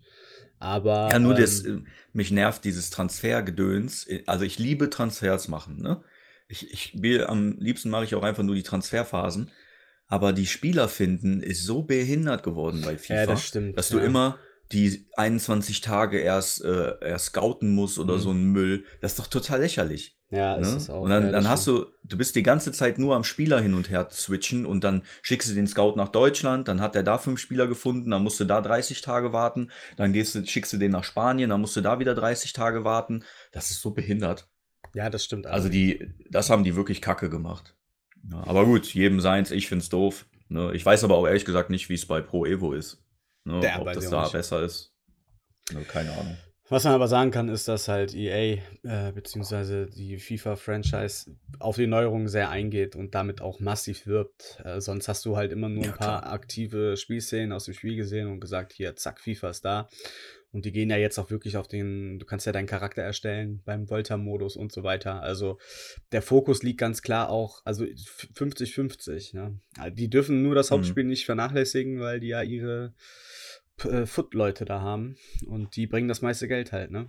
[0.59, 1.79] Aber, Ja, nur ähm, das, äh,
[2.13, 4.07] mich nervt dieses Transfergedöns.
[4.25, 6.03] Also ich liebe Transfers machen, ne?
[6.47, 9.51] Ich, ich will, am liebsten mache ich auch einfach nur die Transferphasen.
[10.09, 13.99] Aber die Spieler finden ist so behindert geworden bei FIFA, Ja, das stimmt, dass du
[13.99, 14.03] ja.
[14.03, 14.37] immer
[14.71, 18.19] die 21 Tage erst, äh, erst scouten musst oder Mhm.
[18.19, 18.83] so ein Müll.
[19.01, 20.15] Das ist doch total lächerlich.
[20.31, 20.77] Ja, ist Ne?
[20.77, 21.01] es auch.
[21.01, 23.89] Und dann, dann hast du, du bist die ganze Zeit nur am Spieler hin und
[23.89, 27.39] her switchen und dann schickst du den Scout nach Deutschland, dann hat er da fünf
[27.39, 30.91] Spieler gefunden, dann musst du da 30 Tage warten, dann gehst du, schickst du den
[30.91, 33.23] nach Spanien, dann musst du da wieder 30 Tage warten.
[33.51, 34.47] Das ist so behindert.
[34.93, 35.47] Ja, das stimmt.
[35.47, 37.75] Also die, das haben die wirklich kacke gemacht.
[38.31, 40.25] Ja, aber gut, jedem seins, ich find's doof.
[40.49, 40.71] Ne?
[40.73, 43.03] Ich weiß aber auch ehrlich gesagt nicht, wie es bei Pro Evo ist.
[43.45, 43.61] Ne?
[43.63, 44.31] Ja, Ob das da nicht.
[44.33, 44.93] besser ist.
[45.71, 46.37] Ne, keine Ahnung.
[46.71, 51.87] Was man aber sagen kann, ist, dass halt EA äh, beziehungsweise die FIFA-Franchise auf die
[51.87, 54.59] Neuerungen sehr eingeht und damit auch massiv wirbt.
[54.63, 56.31] Äh, sonst hast du halt immer nur Ja, ein paar klar.
[56.33, 59.89] aktive Spielszenen aus dem Spiel gesehen und gesagt, hier, zack, FIFA ist da.
[60.51, 63.61] Und die gehen ja jetzt auch wirklich auf den, du kannst ja deinen Charakter erstellen
[63.65, 65.21] beim Volta-Modus und so weiter.
[65.21, 65.59] Also
[66.11, 69.35] der Fokus liegt ganz klar auch, also 50-50.
[69.35, 69.59] Ne?
[69.93, 70.75] Die dürfen nur das Mhm.
[70.75, 72.93] Hauptspiel nicht vernachlässigen, weil die ja ihre
[73.83, 77.07] äh, Foot-Leute da haben und die bringen das meiste Geld halt, ne?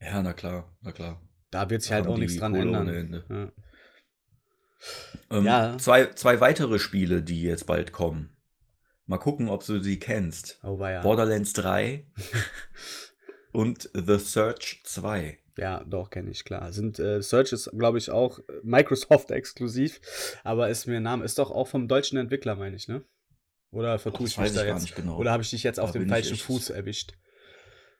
[0.00, 1.22] Ja, na klar, na klar.
[1.50, 3.24] Da wird sich Da halt auch nichts dran ändern.
[3.30, 3.52] Ja.
[5.30, 5.78] Ähm, Ja.
[5.78, 8.35] zwei, zwei weitere Spiele, die jetzt bald kommen.
[9.06, 10.58] Mal gucken, ob du sie kennst.
[10.62, 11.02] Oh, war ja.
[11.02, 12.04] Borderlands 3
[13.52, 15.38] und The Search 2.
[15.58, 16.72] Ja, doch, kenne ich, klar.
[16.72, 20.00] Sind, äh, Search ist, glaube ich, auch Microsoft exklusiv,
[20.44, 23.04] aber ist mir ein Name, ist doch auch vom deutschen Entwickler, meine ich, ne?
[23.70, 24.82] Oder vertue ich mich da ich jetzt?
[24.82, 25.18] nicht genau.
[25.18, 27.12] Oder habe ich dich jetzt Da auf dem ich falschen Fuß erwischt?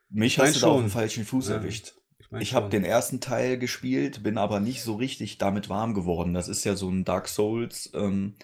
[0.09, 1.57] Mich mein hast du auf dem falschen Fuß Ja.
[1.57, 1.95] erwischt.
[2.31, 6.35] mein Ich habe den ersten Teil gespielt, bin aber nicht so richtig damit warm geworden.
[6.35, 8.37] Das ist ja so ein Dark Souls, ähm,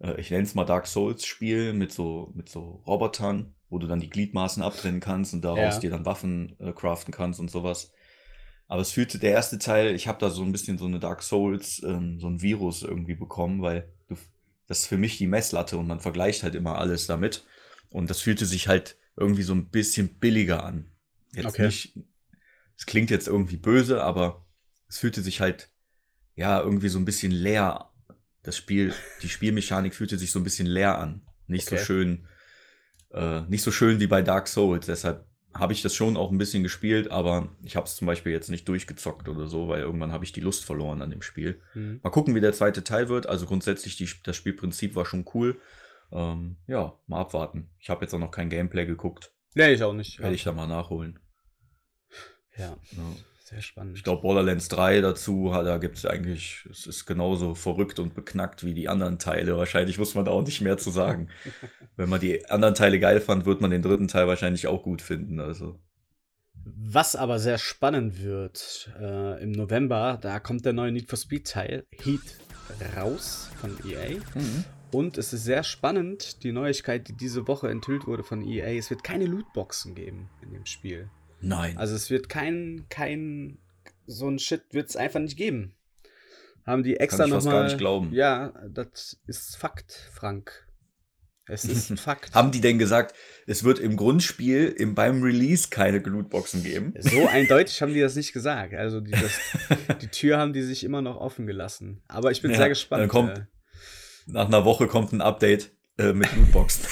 [0.00, 3.86] äh, ich nenne es mal Dark Souls Spiel mit so, mit so Robotern, wo du
[3.86, 5.80] dann die Gliedmaßen abtrennen kannst und daraus Ja.
[5.80, 7.92] dir dann Waffen äh, craften kannst und sowas.
[8.68, 11.22] Aber es fühlte der erste Teil, ich habe da so ein bisschen so eine Dark
[11.22, 14.16] Souls, ähm, so ein Virus irgendwie bekommen, weil du,
[14.66, 17.44] das ist für mich die Messlatte und man vergleicht halt immer alles damit.
[17.90, 20.90] Und das fühlte sich halt irgendwie so ein bisschen billiger an.
[21.32, 21.66] Jetzt Okay.
[21.66, 21.98] nicht,
[22.76, 24.46] es klingt jetzt irgendwie böse, aber
[24.88, 25.70] es fühlte sich halt,
[26.36, 27.90] ja, irgendwie so ein bisschen leer.
[28.44, 31.22] Das Spiel, die Spielmechanik fühlte sich so ein bisschen leer an.
[31.46, 31.78] Nicht Okay.
[31.78, 32.28] so schön,
[33.12, 34.86] äh, nicht so schön wie bei Dark Souls.
[34.86, 38.32] Deshalb habe ich das schon auch ein bisschen gespielt, aber ich habe es zum Beispiel
[38.32, 41.60] jetzt nicht durchgezockt oder so, weil irgendwann habe ich die Lust verloren an dem Spiel.
[41.72, 42.00] Hm.
[42.02, 43.26] Mal gucken, wie der zweite Teil wird.
[43.26, 45.60] Also grundsätzlich, die, das Spielprinzip war schon cool.
[46.12, 47.70] Ähm, ja, mal abwarten.
[47.78, 49.32] Ich habe jetzt auch noch kein Gameplay geguckt.
[49.54, 50.18] Nee, ich auch nicht.
[50.20, 51.18] Werde ich da mal nachholen.
[52.56, 53.16] Ja, Ja.
[53.44, 53.98] Sehr spannend.
[53.98, 58.64] Ich glaube, Borderlands 3 dazu, da gibt es eigentlich, es ist genauso verrückt und beknackt
[58.64, 59.58] wie die anderen Teile.
[59.58, 61.28] Wahrscheinlich muss man da auch nicht mehr zu sagen.
[61.96, 65.02] Wenn man die anderen Teile geil fand, wird man den dritten Teil wahrscheinlich auch gut
[65.02, 65.40] finden.
[65.40, 65.78] Also.
[66.64, 71.46] Was aber sehr spannend wird, äh, im November, da kommt der neue Need for Speed
[71.46, 72.22] Teil, Heat,
[72.96, 74.20] raus von EA.
[74.90, 78.88] Und es ist sehr spannend, die Neuigkeit, die diese Woche enthüllt wurde von EA, es
[78.88, 81.10] wird keine Lootboxen geben in dem Spiel.
[81.40, 81.76] Nein.
[81.76, 83.58] Also es wird kein, kein,
[84.06, 85.74] so ein Shit wird es einfach nicht geben.
[86.66, 87.52] Haben die extra ich nochmal.
[87.54, 88.12] gar nicht glauben.
[88.12, 90.66] Ja, das ist Fakt, Frank.
[91.46, 92.34] Es ist ein Fakt.
[92.34, 93.14] Haben die denn gesagt,
[93.46, 96.94] es wird im Grundspiel im, beim Release keine Lootboxen geben?
[97.00, 98.72] So eindeutig haben die das nicht gesagt.
[98.72, 99.32] Also die, das,
[100.00, 102.02] die Tür haben die sich immer noch offen gelassen.
[102.08, 103.02] Aber ich bin Ja, sehr gespannt.
[103.02, 103.42] dann kommt- äh.
[104.26, 106.86] Nach einer Woche kommt ein Update äh, mit Lootboxen.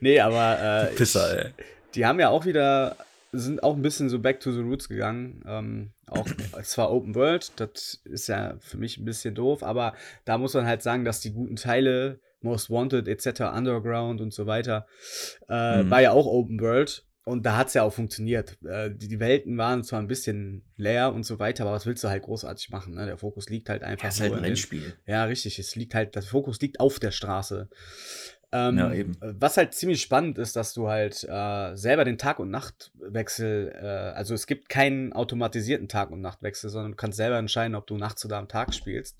[0.00, 1.52] nee, aber äh, Pisser, ey.
[1.94, 2.96] Die haben ja auch wieder,
[3.32, 5.42] sind auch ein bisschen so back to the roots gegangen.
[5.46, 6.26] Ähm, auch
[6.64, 10.66] zwar Open World, das ist ja für mich ein bisschen doof, aber da muss man
[10.66, 14.86] halt sagen, dass die guten Teile, Most Wanted etc., Underground und so weiter,
[15.48, 15.90] äh, Mhm.
[15.90, 17.04] war ja auch Open World.
[17.24, 18.58] Und da hat es ja auch funktioniert.
[18.64, 22.02] Äh, die, die Welten waren zwar ein bisschen leer und so weiter, aber was willst
[22.02, 22.94] du halt großartig machen?
[22.94, 23.06] Ne?
[23.06, 24.08] Der Fokus liegt halt einfach.
[24.08, 24.96] Das ist halt ein Rennspiel.
[25.06, 25.56] Ja, richtig.
[25.60, 27.68] Es liegt halt, der Fokus liegt auf der Straße.
[28.52, 29.16] Ähm, Ja, eben.
[29.20, 33.86] Was halt ziemlich spannend ist, dass du halt äh, selber den Tag- und Nachtwechsel, äh,
[33.86, 37.96] also es gibt keinen automatisierten Tag- und Nachtwechsel, sondern du kannst selber entscheiden, ob du
[37.96, 39.16] nachts oder am Tag spielst.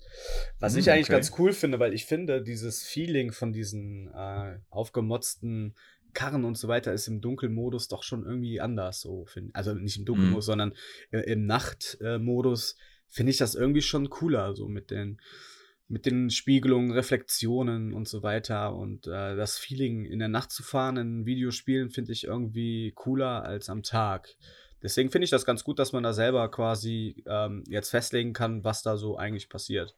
[0.59, 1.13] Was Hm, ich eigentlich okay.
[1.13, 5.75] ganz cool finde, weil ich finde, dieses Feeling von diesen äh, aufgemotzten
[6.13, 9.01] Karren und so weiter ist im Dunkelmodus doch schon irgendwie anders.
[9.01, 10.73] So find, also nicht im Dunkelmodus, sondern
[11.09, 12.75] äh, im Nachtmodus
[13.09, 15.19] finde ich das irgendwie schon cooler, so mit den
[15.93, 18.75] mit den Spiegelungen, Reflexionen und so weiter.
[18.75, 23.43] Und äh, das Feeling in der Nacht zu fahren in Videospielen finde ich irgendwie cooler
[23.43, 24.35] als am Tag.
[24.81, 28.63] Deswegen finde ich das ganz gut, dass man da selber quasi ähm, jetzt festlegen kann,
[28.63, 29.95] was da so eigentlich passiert.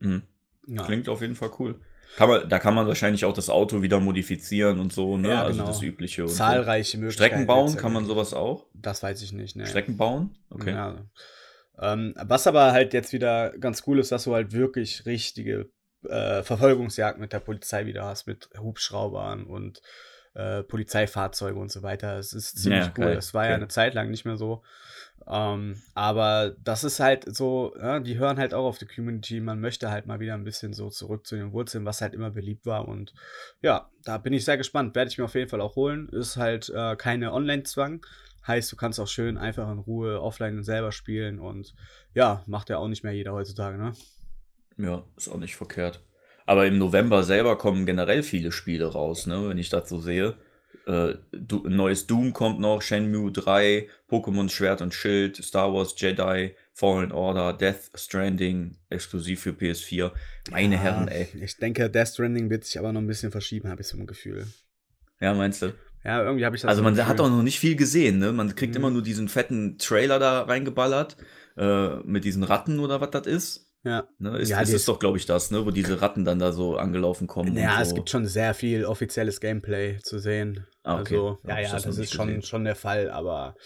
[0.00, 0.24] Mhm.
[0.66, 1.80] Ja, Klingt auf jeden Fall cool.
[2.16, 5.30] Kann man, da kann man wahrscheinlich auch das Auto wieder modifizieren und so, ne?
[5.30, 5.66] Ja, Also genau.
[5.66, 6.22] das Übliche.
[6.24, 6.34] Und so.
[6.36, 7.30] zahlreiche Möglichkeiten.
[7.32, 8.66] Strecken bauen, kann man sowas auch?
[8.74, 9.56] Das weiß ich nicht.
[9.56, 9.66] Ne.
[9.66, 10.36] Strecken bauen?
[10.50, 10.72] Okay.
[10.72, 11.06] Ja.
[11.80, 15.70] Ähm, was aber halt jetzt wieder ganz cool ist, dass du halt wirklich richtige
[16.08, 19.80] äh, Verfolgungsjagd mit der Polizei wieder hast, mit Hubschraubern und
[20.34, 22.18] äh, Polizeifahrzeuge und so weiter.
[22.18, 23.04] Es ist ziemlich Ja, cool.
[23.06, 23.58] geil, Das war ja geil.
[23.58, 24.62] eine Zeit lang nicht mehr so.
[25.26, 29.40] Ähm, aber das ist halt so, ja, die hören halt auch auf die Community.
[29.40, 32.30] Man möchte halt mal wieder ein bisschen so zurück zu den Wurzeln, was halt immer
[32.30, 32.86] beliebt war.
[32.86, 33.14] Und
[33.62, 34.94] ja, da bin ich sehr gespannt.
[34.94, 36.08] Werde ich mir auf jeden Fall auch holen.
[36.10, 38.04] Ist halt äh, keine Online-Zwang.
[38.46, 41.38] Heißt, du kannst auch schön einfach in Ruhe offline selber spielen.
[41.38, 41.74] Und
[42.14, 43.92] ja, macht ja auch nicht mehr jeder heutzutage, ne?
[44.76, 46.02] Ja, ist auch nicht verkehrt.
[46.46, 49.48] Aber im November selber kommen generell viele Spiele raus, ne?
[49.48, 50.36] Wenn ich das so sehe.
[50.86, 56.54] Äh, du, neues Doom kommt noch, Shenmue 3, Pokémon Schwert und Schild, Star Wars Jedi,
[56.74, 60.12] Fallen Order, Death Stranding, exklusiv für PS4.
[60.50, 61.28] Meine Ja, Herren, ey.
[61.40, 64.06] Ich denke, Death Stranding wird sich aber noch ein bisschen verschieben, habe ich so ein
[64.06, 64.46] Gefühl.
[65.20, 65.72] Ja, meinst du?
[66.04, 67.26] Ja, irgendwie habe ich das Also so man ein hat Gefühl.
[67.32, 68.32] auch noch nicht viel gesehen, ne?
[68.32, 68.80] Man kriegt Mhm.
[68.80, 71.16] immer nur diesen fetten Trailer da reingeballert,
[71.56, 73.70] äh, mit diesen Ratten oder was das ist.
[73.84, 74.08] Ja.
[74.18, 74.38] Ne?
[74.38, 75.64] Ist, Ja, ist ist- doch, glaube ich, das, ne?
[75.64, 77.56] Wo diese Ratten dann da so angelaufen kommen.
[77.56, 77.94] Ja, und es so.
[77.94, 80.66] gibt schon sehr viel offizielles Gameplay zu sehen.
[80.82, 81.14] Ah, okay.
[81.16, 82.42] Also, ja, ja, das das, ist schon, gesehen.
[82.42, 83.56] schon der Fall, aber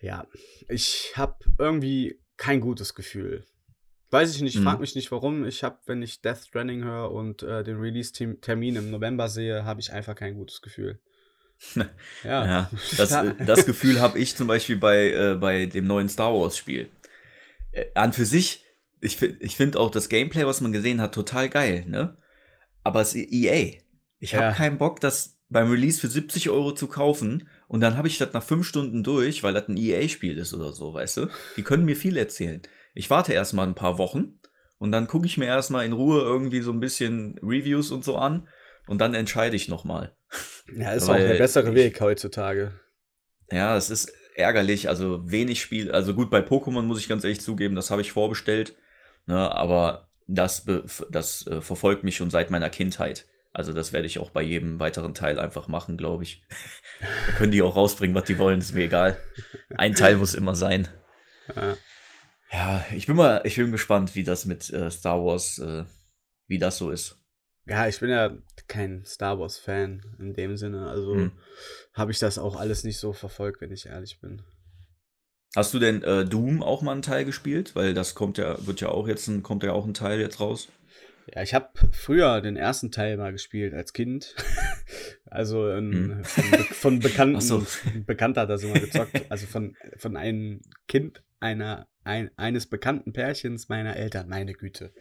[0.00, 0.26] ja,
[0.68, 3.44] ich habe irgendwie kein gutes Gefühl.
[4.10, 4.62] Weiß ich nicht, Mhm.
[4.64, 5.44] frag mich nicht warum.
[5.44, 9.80] Ich habe, wenn ich Death Stranding höre und äh, den Release-Termin im November sehe, habe
[9.80, 11.00] ich einfach kein gutes Gefühl.
[11.74, 11.88] Ja.
[12.24, 16.32] Ja, das, äh, das Gefühl habe ich zum Beispiel bei, äh, bei dem neuen Star
[16.32, 16.88] Wars Spiel.
[17.72, 18.64] Äh, an für sich,
[19.00, 22.16] ich, ich finde auch das Gameplay, was man gesehen hat, total geil, ne?
[22.84, 23.80] Aber es ist EA.
[24.18, 24.52] Ich habe Ja.
[24.52, 28.32] keinen Bock, das beim Release für 70 Euro zu kaufen und dann habe ich das
[28.34, 31.26] nach fünf Stunden durch, weil das ein EA-Spiel ist oder so, weißt du?
[31.56, 32.60] Die können mir viel erzählen.
[32.94, 34.40] Ich warte erstmal ein paar Wochen
[34.78, 38.16] und dann gucke ich mir erstmal in Ruhe irgendwie so ein bisschen Reviews und so
[38.16, 38.48] an
[38.86, 40.14] und dann entscheide ich nochmal.
[40.76, 42.72] Ja, ist weil auch der bessere Weg heutzutage.
[43.50, 47.40] Ja, es ist ärgerlich, also wenig Spiel, also gut, bei Pokémon muss ich ganz ehrlich
[47.40, 48.76] zugeben, das habe ich vorbestellt,
[49.26, 50.66] ne, aber das,
[51.10, 53.26] das äh, verfolgt mich schon seit meiner Kindheit.
[53.52, 56.44] Also das werde ich auch bei jedem weiteren Teil einfach machen, glaube ich.
[57.00, 59.16] da können die auch rausbringen, was die wollen, ist mir egal.
[59.76, 60.86] Ein Teil muss immer sein.
[61.56, 61.76] Ja.
[62.50, 65.84] Ja, ich bin mal, ich bin gespannt, wie das mit äh, Star Wars, äh,
[66.46, 67.17] wie das so ist.
[67.68, 70.88] Ja, ich bin ja kein Star Wars-Fan in dem Sinne.
[70.88, 71.32] Also Hm.
[71.94, 74.42] habe ich das auch alles nicht so verfolgt, wenn ich ehrlich bin.
[75.54, 77.74] Hast du denn äh, Doom auch mal einen Teil gespielt?
[77.74, 80.40] Weil das kommt ja, wird ja auch jetzt ein, kommt ja auch ein Teil jetzt
[80.40, 80.68] raus.
[81.34, 84.34] Ja, ich habe früher den ersten Teil mal gespielt als Kind.
[85.26, 86.24] also in, Hm.
[86.24, 87.40] von, Be von Bekannten.
[87.40, 87.66] So.
[88.06, 89.24] Bekannter hat das immer gezockt.
[89.30, 94.92] Also von, von einem Kind einer, ein, eines bekannten Pärchens meiner Eltern, meine Güte.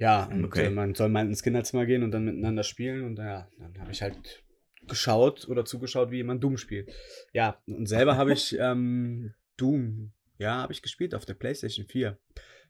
[0.00, 0.66] Ja, und Okay.
[0.66, 3.04] äh, man soll mal ins Kinderzimmer gehen und dann miteinander spielen.
[3.04, 4.42] Und ja, dann habe ich halt
[4.88, 6.90] geschaut oder zugeschaut, wie jemand Doom spielt.
[7.32, 12.18] Ja, und selber habe ich ähm, Doom, ja, habe ich gespielt auf der PlayStation 4.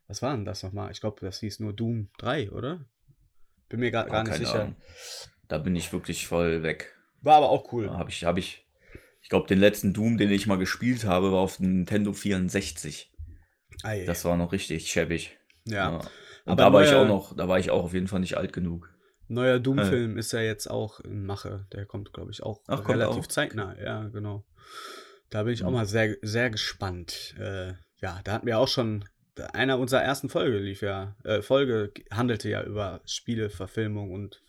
[0.07, 0.91] Was war denn das nochmal?
[0.91, 2.85] Ich glaube, das hieß nur Doom 3, oder?
[3.69, 4.61] Bin mir gar, Ah, gar nicht keine sicher.
[4.63, 4.75] Ahnung.
[5.47, 6.93] Da bin ich wirklich voll weg.
[7.21, 7.89] War aber auch cool.
[7.91, 8.67] Habe ich, habe ich,
[9.21, 13.13] ich glaube, den letzten Doom, den ich mal gespielt habe, war auf dem Nintendo 64.
[13.83, 14.03] Ei.
[14.03, 15.37] Das war noch richtig schäbig.
[15.65, 16.01] ja.
[16.45, 18.19] Und Aber da war ich neue- auch noch, da war ich auch auf jeden Fall
[18.19, 18.89] nicht alt genug.
[19.27, 21.65] Neuer Doom-Film ist ja jetzt auch in Mache.
[21.71, 23.27] Der kommt, glaube ich, auch Ach, relativ auch?
[23.27, 23.75] zeitnah.
[23.81, 24.43] Ja, genau.
[25.29, 25.75] Da bin ich auch Mhm.
[25.75, 27.35] mal sehr, sehr gespannt.
[27.39, 29.05] Äh, ja, da hatten wir auch schon.
[29.53, 31.15] Einer unserer ersten Folge lief ja.
[31.23, 34.41] Äh, Folge handelte ja über Spiele, Verfilmung und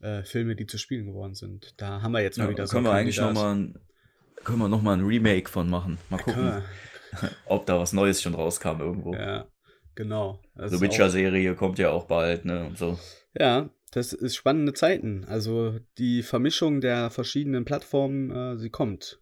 [0.00, 1.74] äh, Filme, die zu Spielen geworden sind.
[1.80, 3.74] Da haben wir jetzt mal Ja, wieder so können wir eigentlich noch mal ein,
[4.44, 5.98] können wir noch mal ein Remake von machen.
[6.10, 6.62] Mal gucken,
[7.46, 9.14] ob da was Neues schon rauskam irgendwo.
[9.14, 9.48] Ja,
[9.96, 10.40] genau.
[10.54, 12.64] Das auch- Witcher-Serie kommt ja auch bald, ne?
[12.66, 12.96] Und so.
[13.38, 15.24] Ja, das ist spannende Zeiten.
[15.24, 19.18] Also die Vermischung der verschiedenen Plattformen, äh, sie kommt.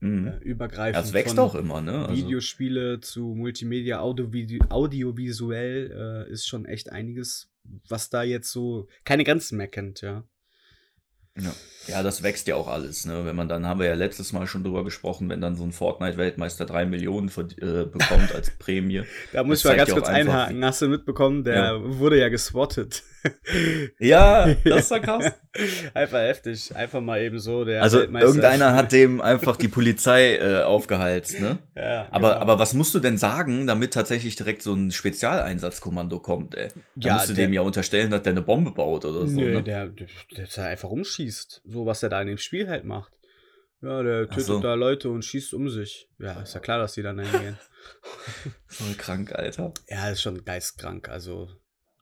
[0.00, 0.26] Mhm.
[0.28, 0.96] Äh, übergreifend.
[0.96, 2.06] Ja, es wächst auch immer, ne?
[2.06, 7.50] Also, Videospiele zu Multimedia, audiovisuell äh, ist schon echt einiges,
[7.88, 10.24] was da jetzt so keine Grenzen mehr kennt, ja.
[11.40, 11.52] Ja.
[11.88, 13.24] ja, das wächst ja auch alles, ne?
[13.24, 15.72] Wenn man dann, haben wir ja letztes Mal schon drüber gesprochen, wenn dann so ein
[15.72, 19.02] Fortnite-Weltmeister drei Millionen äh, bekommt als Prämie.
[19.32, 20.64] Da muss ich mal ganz ja kurz auch einfach, einhaken.
[20.64, 23.02] Hast du mitbekommen, der wurde ja geswattet.
[23.98, 25.32] Ja, das ist ja krass.
[25.94, 26.76] Einfach heftig.
[26.76, 31.56] Einfach mal eben so der Also irgendeiner hat dem einfach die Polizei äh, aufgehalst, ne?
[31.74, 32.40] Ja, Aber, genau.
[32.42, 36.68] aber was musst du denn sagen, damit tatsächlich direkt so ein Spezialeinsatzkommando kommt, ey?
[36.96, 39.40] Da Ja, musst du der- dem ja unterstellen, dass der eine Bombe baut oder so,
[39.40, 39.62] Nö, ne?
[39.62, 41.23] der, der, der da einfach rumschießt.
[41.30, 43.12] So, was er da in dem Spiel halt macht.
[43.82, 44.60] Ja, der tötet so.
[44.60, 46.08] da Leute und schießt um sich.
[46.18, 47.58] Ja, ist ja klar, dass die dann hingehen.
[48.66, 49.72] Voll krank, Alter.
[49.88, 51.08] ja, ist schon geistkrank.
[51.08, 51.50] Also,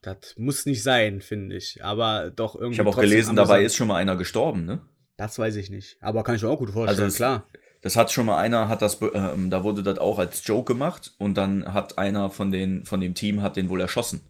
[0.03, 1.83] das muss nicht sein, finde ich.
[1.83, 2.75] Aber doch irgendwie.
[2.75, 4.81] Ich habe auch gelesen, dabei ist schon mal einer gestorben, ne?
[5.17, 5.97] Das weiß ich nicht.
[6.01, 7.49] Aber kann ich mir auch gut vorstellen, Also es- klar.
[7.85, 11.15] Das hat schon mal einer, hat das, ähm, da wurde das auch als Joke gemacht
[11.19, 14.21] und dann hat einer von den, von dem Team hat den wohl erschossen.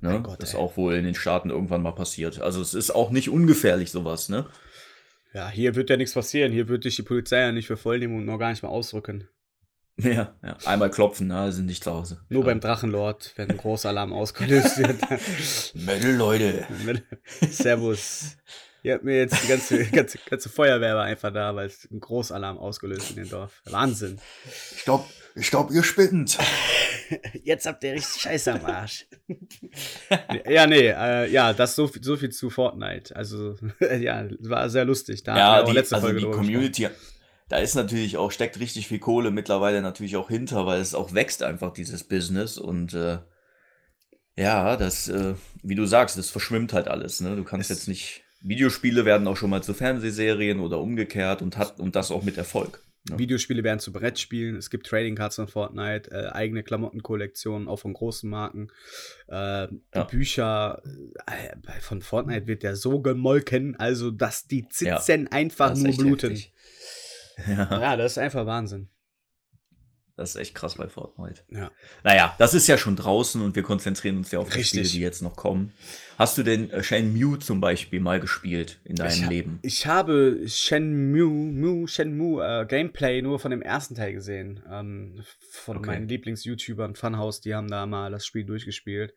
[0.00, 0.20] Ne?
[0.22, 2.40] Gott, das ist auch wohl in den Staaten irgendwann mal passiert.
[2.40, 4.46] Also es ist auch nicht ungefährlich sowas, ne?
[5.32, 6.52] Ja, hier wird ja nichts passieren.
[6.52, 8.68] Hier wird dich die Polizei ja nicht für voll nehmen und noch gar nicht mal
[8.68, 9.28] ausrücken.
[9.98, 10.58] Ja, ja.
[10.66, 12.20] Einmal klopfen, na, sind nicht zu Hause.
[12.28, 12.46] Nur ja.
[12.46, 15.00] beim Drachenlord, wenn ein Großalarm ausgelöst wird.
[15.74, 16.66] Metal, Leute.
[17.50, 18.36] Servus.
[18.82, 21.98] Ihr habt mir jetzt die ganze, ganze, ganze Feuerwehr war einfach da, weil es ein
[21.98, 23.62] Großalarm ausgelöst in dem Dorf.
[23.64, 24.18] Wahnsinn.
[24.76, 26.38] Ich glaub, ich glaub, ihr spinnt.
[27.44, 29.06] Jetzt habt ihr richtig Scheiße am Arsch.
[30.48, 33.14] ja, nee, äh, ja, das so, viel- so viel zu Fortnite.
[33.14, 33.54] Also,
[34.00, 35.22] ja, war sehr lustig.
[35.22, 36.88] Da haben wir Ja, die, letzte also Folge die Community,
[37.48, 41.14] da ist natürlich auch, steckt richtig viel Kohle mittlerweile natürlich auch hinter, weil es auch
[41.14, 42.58] wächst einfach, dieses Business.
[42.58, 43.18] Und äh,
[44.36, 47.20] ja, das, äh, wie du sagst, das verschwimmt halt alles.
[47.20, 47.36] Ne?
[47.36, 48.22] Du kannst Es- jetzt nicht.
[48.42, 52.36] Videospiele werden auch schon mal zu Fernsehserien oder umgekehrt und hat und das auch mit
[52.36, 52.82] Erfolg.
[53.10, 53.18] Ja.
[53.18, 54.56] Videospiele werden zu Brettspielen.
[54.56, 58.68] Es gibt Trading Cards von Fortnite, äh, eigene Klamottenkollektionen, auch von großen Marken.
[59.28, 60.04] Äh, die Ja.
[60.04, 60.82] Bücher
[61.26, 65.78] äh, bei- von Fortnite wird ja so gemolken, also dass die Ja, Zitzen einfach Das
[65.78, 66.38] ist nur bluten.
[67.46, 68.88] Ja, Ja, das ist einfach Wahnsinn.
[70.16, 71.42] Das ist echt krass bei Fortnite.
[71.50, 71.70] Ja.
[72.02, 74.80] Naja, das ist ja schon draußen und wir konzentrieren uns ja auf die Richtig.
[74.80, 75.72] Spiele, die jetzt noch kommen.
[76.18, 79.58] Hast du denn äh, Shenmue zum Beispiel mal gespielt in deinem Ich Leben?
[79.60, 84.62] Ich habe Shenmue, Mu, Shenmue äh, Gameplay nur von dem ersten Teil gesehen.
[84.70, 85.86] Ähm, von Okay.
[85.88, 89.12] meinen Lieblings-YouTubern Funhouse, die haben da mal das Spiel durchgespielt.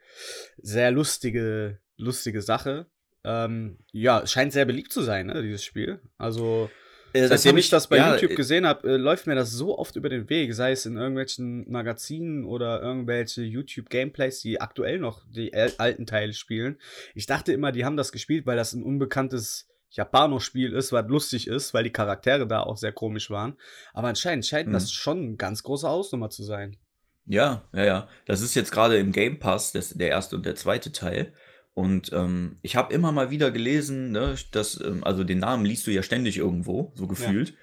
[0.58, 2.88] Sehr lustige, lustige Sache.
[3.24, 6.00] Ähm, ja, scheint sehr beliebt zu sein, ne, dieses Spiel.
[6.18, 6.70] Also,
[7.14, 9.78] Äh, seitdem ich das bei ja, YouTube äh, gesehen habe, äh, läuft mir das so
[9.78, 15.24] oft über den Weg, sei es in irgendwelchen Magazinen oder irgendwelche YouTube-Gameplays, die aktuell noch
[15.30, 16.78] die al- alten Teile spielen.
[17.16, 21.48] Ich dachte immer, die haben das gespielt, weil das ein unbekanntes Japano-Spiel ist, was lustig
[21.48, 23.58] ist, weil die Charaktere da auch sehr komisch waren.
[23.94, 24.74] Aber anscheinend scheint Mhm.
[24.74, 26.78] das schon eine ganz große Hausnummer zu sein.
[27.26, 28.08] Ja, ja, ja.
[28.26, 31.34] Das ist jetzt gerade im Game Pass, das, der erste und der zweite Teil.
[31.74, 35.88] Und ähm, ich habe immer mal wieder gelesen, ne, dass, ähm, also den Namen liest
[35.88, 37.54] du ja ständig irgendwo, so gefühlt.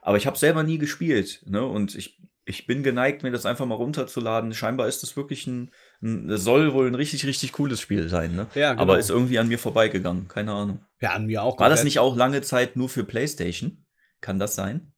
[0.00, 1.64] Aber ich habe selber nie gespielt, ne?
[1.66, 4.54] Und ich, ich bin geneigt, mir das einfach mal runterzuladen.
[4.54, 8.36] Scheinbar ist das wirklich ein, ein das soll wohl ein richtig, richtig cooles Spiel sein,
[8.36, 8.46] ne?
[8.54, 8.82] Ja, genau.
[8.82, 10.80] Aber ist irgendwie an mir vorbeigegangen, keine Ahnung.
[11.00, 11.58] Ja, an mir auch.
[11.58, 11.84] War das komplett.
[11.86, 13.84] nicht auch lange Zeit nur für PlayStation?
[14.20, 14.92] Kann das sein?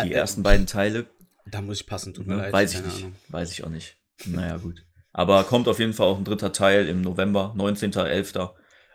[0.00, 1.06] Die Äh, ersten beiden Teile
[1.50, 2.52] Da muss ich passen, tut mir Ne, leid.
[2.52, 2.96] Weiß ich nicht.
[2.98, 3.16] Ahnung.
[3.28, 3.96] Weiß ich auch nicht.
[4.26, 4.85] Naja, gut.
[5.18, 8.50] Aber kommt auf jeden Fall auch ein dritter Teil im November, 19.11.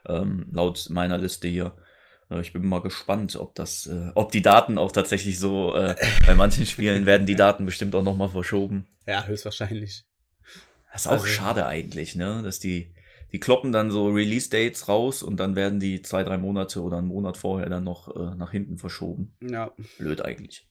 [0.05, 1.73] Ähm, laut meiner Liste hier.
[2.29, 5.95] Äh, Ich bin mal gespannt, ob das, äh, ob die Daten auch tatsächlich so, äh,
[6.27, 8.86] bei manchen Spielen werden die Daten bestimmt auch nochmal verschoben.
[9.07, 10.03] Ja, höchstwahrscheinlich.
[10.93, 12.41] Das ist auch Also- schade eigentlich, ne?
[12.43, 12.93] Dass die,
[13.31, 17.07] die kloppen dann so Release-Dates raus und dann werden die zwei, drei Monate oder einen
[17.07, 19.34] Monat vorher dann noch äh, nach hinten verschoben.
[19.41, 19.71] Ja.
[19.97, 20.67] Blöd eigentlich.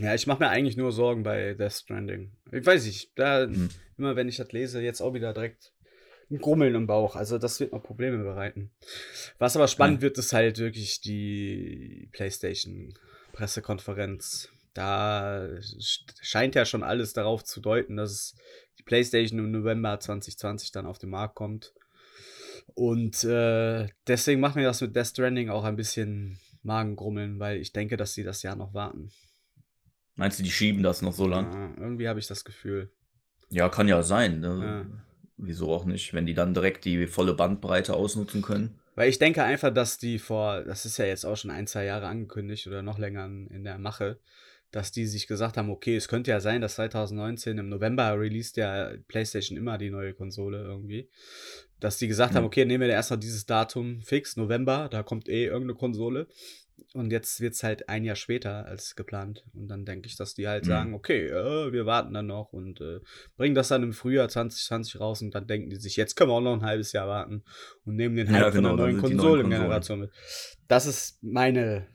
[0.00, 2.32] Ja, ich mache mir eigentlich nur Sorgen bei Death Stranding.
[2.52, 3.68] Ich weiß nicht, da Hm.
[3.98, 5.72] immer wenn ich das lese, jetzt auch wieder direkt
[6.30, 7.16] ein Grummeln im Bauch.
[7.16, 8.70] Also das wird noch Probleme bereiten.
[9.38, 10.02] Was aber spannend Hm.
[10.02, 12.94] wird, ist halt wirklich die PlayStation
[13.32, 14.48] Pressekonferenz.
[14.74, 18.36] Da sch- scheint ja schon alles darauf zu deuten, dass
[18.78, 21.72] die PlayStation im November 2020 dann auf den Markt kommt.
[22.74, 27.72] Und äh, deswegen macht mir das mit Death Stranding auch ein bisschen Magengrummeln, weil ich
[27.72, 29.10] denke, dass sie das Jahr noch warten.
[30.20, 31.50] Meinst du, die schieben das noch so lang?
[31.50, 32.90] Ja, irgendwie habe ich das Gefühl.
[33.48, 34.40] Ja, kann ja sein.
[34.40, 34.60] Ne?
[34.62, 35.02] Ja.
[35.38, 38.78] Wieso auch nicht, wenn die dann direkt die volle Bandbreite ausnutzen können.
[38.96, 41.86] Weil ich denke einfach, dass die vor, das ist ja jetzt auch schon ein, zwei
[41.86, 44.18] Jahre angekündigt oder noch länger in der Mache,
[44.72, 48.58] dass die sich gesagt haben, okay, es könnte ja sein, dass 2019 im November released
[48.58, 51.08] ja PlayStation immer die neue Konsole irgendwie.
[51.80, 52.48] Dass die gesagt haben, Mhm.
[52.48, 56.28] okay, nehmen wir erstmal dieses Datum fix, November, da kommt eh irgendeine Konsole.
[56.94, 59.44] Und jetzt wird es halt ein Jahr später als geplant.
[59.54, 60.68] Und dann denke ich, dass die halt Mhm.
[60.68, 63.00] sagen, okay, äh, wir warten dann noch und äh,
[63.36, 66.34] bringen das dann im Frühjahr 2020 raus und dann denken die sich, jetzt können wir
[66.34, 67.44] auch noch ein halbes Jahr warten
[67.84, 70.10] und nehmen den Ja, genau, von der dann neuen die Konsolengeneration mit.
[70.68, 71.86] Das ist meine,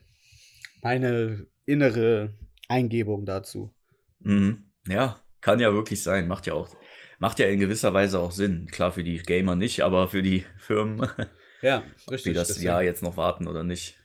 [0.82, 2.34] meine innere
[2.68, 3.74] Eingebung dazu.
[4.20, 4.72] Mhm.
[4.88, 6.28] Ja, kann ja wirklich sein.
[6.28, 6.76] Macht ja auch,
[7.20, 8.68] macht ja in gewisser Weise auch Sinn.
[8.72, 11.08] Klar, für die Gamer nicht, aber für die Firmen,
[11.62, 12.34] Ja, die richtig.
[12.36, 12.66] das deswegen.
[12.68, 13.98] Jahr jetzt noch warten oder nicht.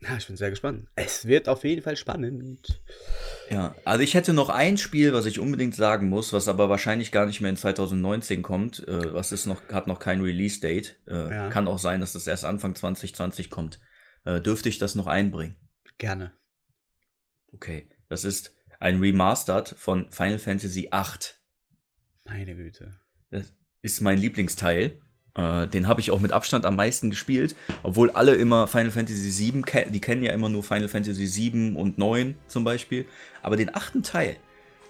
[0.00, 0.88] Ja, ich bin sehr gespannt.
[0.94, 2.80] Es wird auf jeden Fall spannend.
[3.50, 7.10] Ja, also ich hätte noch ein Spiel, was ich unbedingt sagen muss, was aber wahrscheinlich
[7.10, 8.86] gar nicht mehr in 2019 kommt.
[8.86, 11.00] Äh, was ist noch, hat noch kein Release-Date.
[11.08, 11.48] Äh, Ja.
[11.50, 13.80] Kann auch sein, dass das erst Anfang 2020 kommt.
[14.24, 15.56] Äh, dürfte ich das noch einbringen?
[15.98, 16.32] Gerne.
[17.52, 17.88] Okay.
[18.08, 21.34] Das ist ein Remastered von Final Fantasy VIII.
[22.24, 23.00] Meine Güte.
[23.30, 25.00] Das ist mein Lieblingsteil.
[25.38, 29.52] Äh, den habe ich auch mit Abstand am meisten gespielt, obwohl alle immer Final Fantasy
[29.52, 33.06] VII, ke die kennen ja immer nur Final Fantasy VII und 9 zum Beispiel.
[33.40, 34.36] Aber den achten Teil,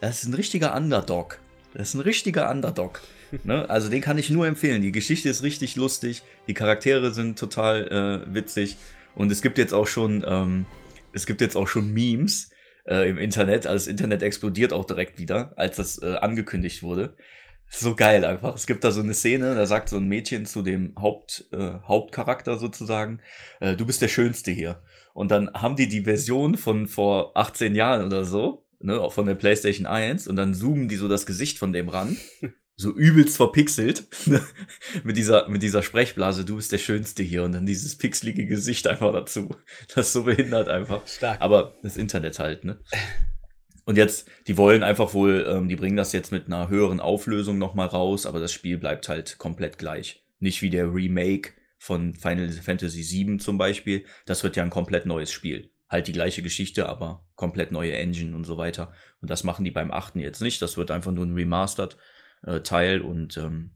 [0.00, 1.38] das ist ein richtiger Underdog.
[1.74, 3.02] Das ist ein richtiger Underdog.
[3.44, 3.68] ne?
[3.68, 4.80] Also den kann ich nur empfehlen.
[4.80, 8.76] Die Geschichte ist richtig lustig, die Charaktere sind total äh, witzig
[9.14, 10.64] und es gibt jetzt auch schon, ähm,
[11.12, 12.50] es gibt jetzt auch schon Memes
[12.86, 13.66] äh, im Internet.
[13.66, 17.14] Also das Internet explodiert auch direkt wieder, als das äh, angekündigt wurde.
[17.70, 18.54] So geil einfach.
[18.54, 21.74] Es gibt da so eine Szene, da sagt so ein Mädchen zu dem Haupt, äh,
[21.84, 23.20] Hauptcharakter sozusagen,
[23.60, 24.82] äh, du bist der Schönste hier.
[25.12, 29.26] Und dann haben die die Version von vor 18 Jahren oder so, ne, auch von
[29.26, 32.16] der PlayStation 1, und dann zoomen die so das Gesicht von dem ran,
[32.76, 34.06] so übelst verpixelt,
[35.04, 38.86] mit dieser, mit dieser Sprechblase, du bist der Schönste hier, und dann dieses pixelige Gesicht
[38.86, 39.50] einfach dazu.
[39.94, 41.06] Das so behindert einfach.
[41.06, 41.40] Stark.
[41.40, 42.78] Aber das Internet halt, ne?
[43.88, 47.56] Und jetzt, die wollen einfach wohl, ähm, die bringen das jetzt mit einer höheren Auflösung
[47.56, 50.22] nochmal raus, aber das Spiel bleibt halt komplett gleich.
[50.40, 54.04] Nicht wie der Remake von Final Fantasy VII zum Beispiel.
[54.26, 55.70] Das wird ja ein komplett neues Spiel.
[55.88, 58.92] Halt die gleiche Geschichte, aber komplett neue Engine und so weiter.
[59.22, 60.60] Und das machen die beim achten jetzt nicht.
[60.60, 61.96] Das wird einfach nur ein Remastered
[62.42, 63.70] äh, Teil und ähm,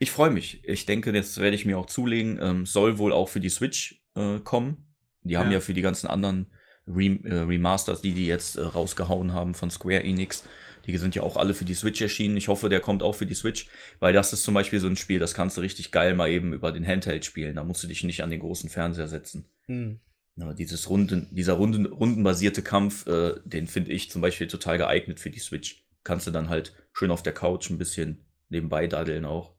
[0.00, 0.64] ich freue mich.
[0.64, 2.40] Ich denke, jetzt werde ich mir auch zulegen.
[2.42, 4.96] Ähm, soll wohl auch für die Switch äh, kommen.
[5.22, 5.58] Die haben Ja.
[5.58, 6.48] ja für die ganzen anderen
[6.86, 10.44] Remasters, die die jetzt äh, rausgehauen haben von Square Enix,
[10.86, 12.36] die sind ja auch alle für die Switch erschienen.
[12.36, 13.68] Ich hoffe, der kommt auch für die Switch,
[14.00, 16.52] weil das ist zum Beispiel so ein Spiel, das kannst du richtig geil mal eben
[16.52, 17.56] über den Handheld spielen.
[17.56, 19.46] Da musst du dich nicht an den großen Fernseher setzen.
[19.66, 20.00] Hm.
[20.36, 25.20] Ja, dieses Runden, dieser Runden, rundenbasierte Kampf, äh, den finde ich zum Beispiel total geeignet
[25.20, 25.84] für die Switch.
[26.02, 29.54] Kannst du dann halt schön auf der Couch ein bisschen nebenbei daddeln auch.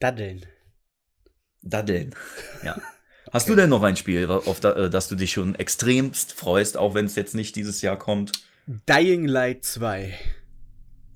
[0.00, 0.44] Daddeln.
[1.62, 2.14] Daddeln.
[2.64, 2.80] Ja.
[3.32, 6.94] Hast du denn noch ein Spiel, auf äh, das du dich schon extremst freust, auch
[6.94, 8.32] wenn es jetzt nicht dieses Jahr kommt?
[8.88, 10.12] Dying Light 2.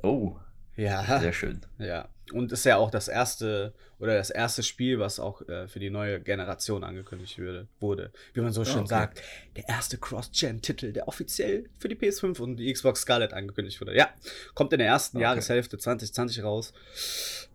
[0.02, 0.36] Oh,
[0.76, 1.20] Ja.
[1.20, 1.60] sehr schön.
[1.78, 2.08] Ja.
[2.32, 5.90] Und ist ja auch das erste oder das erste Spiel, was auch äh, für die
[5.90, 8.10] neue Generation angekündigt würde, wurde.
[8.34, 8.88] Wie man so schön okay.
[8.88, 9.22] sagt,
[9.56, 13.96] der erste Cross-Gen-Titel, der offiziell für die PS5 und die Xbox Scarlet angekündigt wurde.
[13.96, 14.10] Ja,
[14.54, 15.24] kommt in der ersten Okay.
[15.24, 16.72] Jahreshälfte 2020 raus.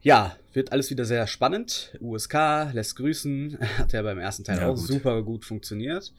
[0.03, 1.95] Ja, wird alles wieder sehr spannend.
[2.01, 2.33] USK
[2.73, 3.59] lässt grüßen.
[3.77, 4.87] Hat ja beim ersten Teil Ja, auch gut.
[4.87, 6.11] super gut funktioniert.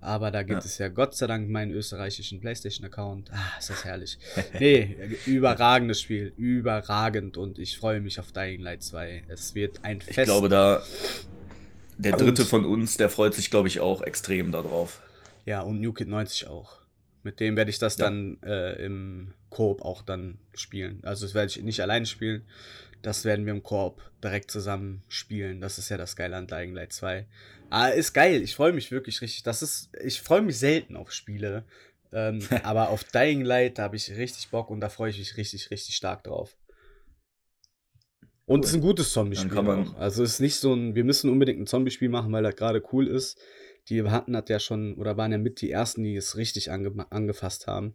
[0.00, 0.66] Aber da gibt Ja.
[0.66, 3.32] es ja Gott sei Dank meinen österreichischen PlayStation-Account.
[3.32, 4.18] Ah, ist das herrlich.
[4.60, 4.96] Nee,
[5.26, 6.32] überragendes Spiel.
[6.36, 7.36] Überragend.
[7.36, 9.24] Und ich freue mich auf Dying Light 2.
[9.28, 10.26] Es wird ein Ich Fest.
[10.26, 10.82] glaube, da
[11.98, 15.00] der Und- dritte von uns, der freut sich, glaube ich, auch extrem darauf.
[15.46, 16.78] Ja, und New Kid 90 auch.
[17.22, 18.06] Mit dem werde ich das Ja.
[18.06, 21.00] dann äh, im Koop auch dann spielen.
[21.04, 22.44] Also das werde ich nicht alleine spielen.
[23.02, 25.60] Das werden wir im Koop direkt zusammen spielen.
[25.60, 27.26] Das ist ja das Geile an Dying Light 2.
[27.70, 28.42] Ah, ist geil.
[28.42, 29.42] Ich freue mich wirklich richtig.
[29.42, 31.64] Das ist, ich freue mich selten auf Spiele.
[32.12, 35.36] Ähm, aber auf Dying Light, da habe ich richtig Bock und da freue ich mich
[35.36, 36.56] richtig, richtig stark drauf.
[38.46, 39.86] Und es ist ein gutes Zombie-Spiel.
[39.98, 42.82] Also es ist nicht so ein, wir müssen unbedingt ein Zombie-Spiel machen, weil das gerade
[42.92, 43.38] cool ist.
[43.88, 47.06] Die hatten das ja schon, oder waren ja mit die ersten, die es richtig ange
[47.10, 47.94] angefasst haben.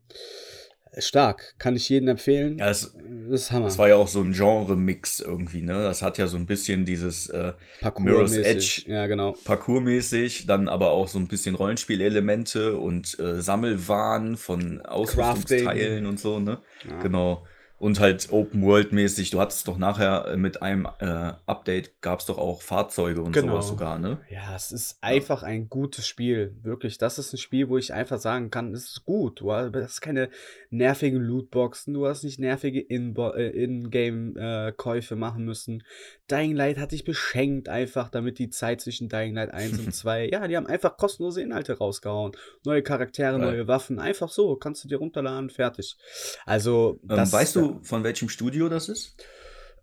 [0.98, 2.58] Stark, kann ich jedem empfehlen.
[2.58, 2.96] Ja, es,
[3.30, 3.66] das ist Hammer.
[3.66, 5.74] das war ja auch so ein Genre-Mix irgendwie, ne?
[5.74, 7.54] Das hat ja so ein bisschen dieses äh,
[8.00, 8.36] Mirror's.
[8.36, 8.84] Edge.
[8.88, 9.36] Ja, genau.
[9.46, 16.40] Parkourmäßig, dann aber auch so ein bisschen Rollenspielelemente und äh, Sammelwahn von Ausrüstungsteilen und so,
[16.40, 16.60] ne?
[16.90, 17.00] Ja.
[17.02, 17.46] Genau.
[17.80, 19.30] Und halt Open World mäßig.
[19.32, 23.32] Du hattest doch nachher äh, mit einem äh, Update gab es doch auch Fahrzeuge und
[23.32, 23.54] Genau.
[23.54, 24.20] sowas sogar, ne?
[24.30, 26.56] Ja, es ist einfach ein gutes Spiel.
[26.62, 29.40] Wirklich, das ist ein Spiel, wo ich einfach sagen kann, es ist gut.
[29.42, 30.30] Du hast, keine
[30.70, 35.84] nervigen Lootboxen, du hast nicht nervige äh, In-Game-Käufe machen müssen.
[36.30, 40.30] Dying Light hat dich beschenkt einfach, damit die Zeit zwischen Dying Light 1 und 2,
[40.30, 42.34] ja, die haben einfach kostenlose Inhalte rausgehauen.
[42.66, 43.52] Neue Charaktere, Geil.
[43.52, 45.98] neue Waffen, einfach so, kannst du dir runterladen, fertig.
[46.46, 49.16] Also, Ähm, das weißt du, von welchem Studio das ist?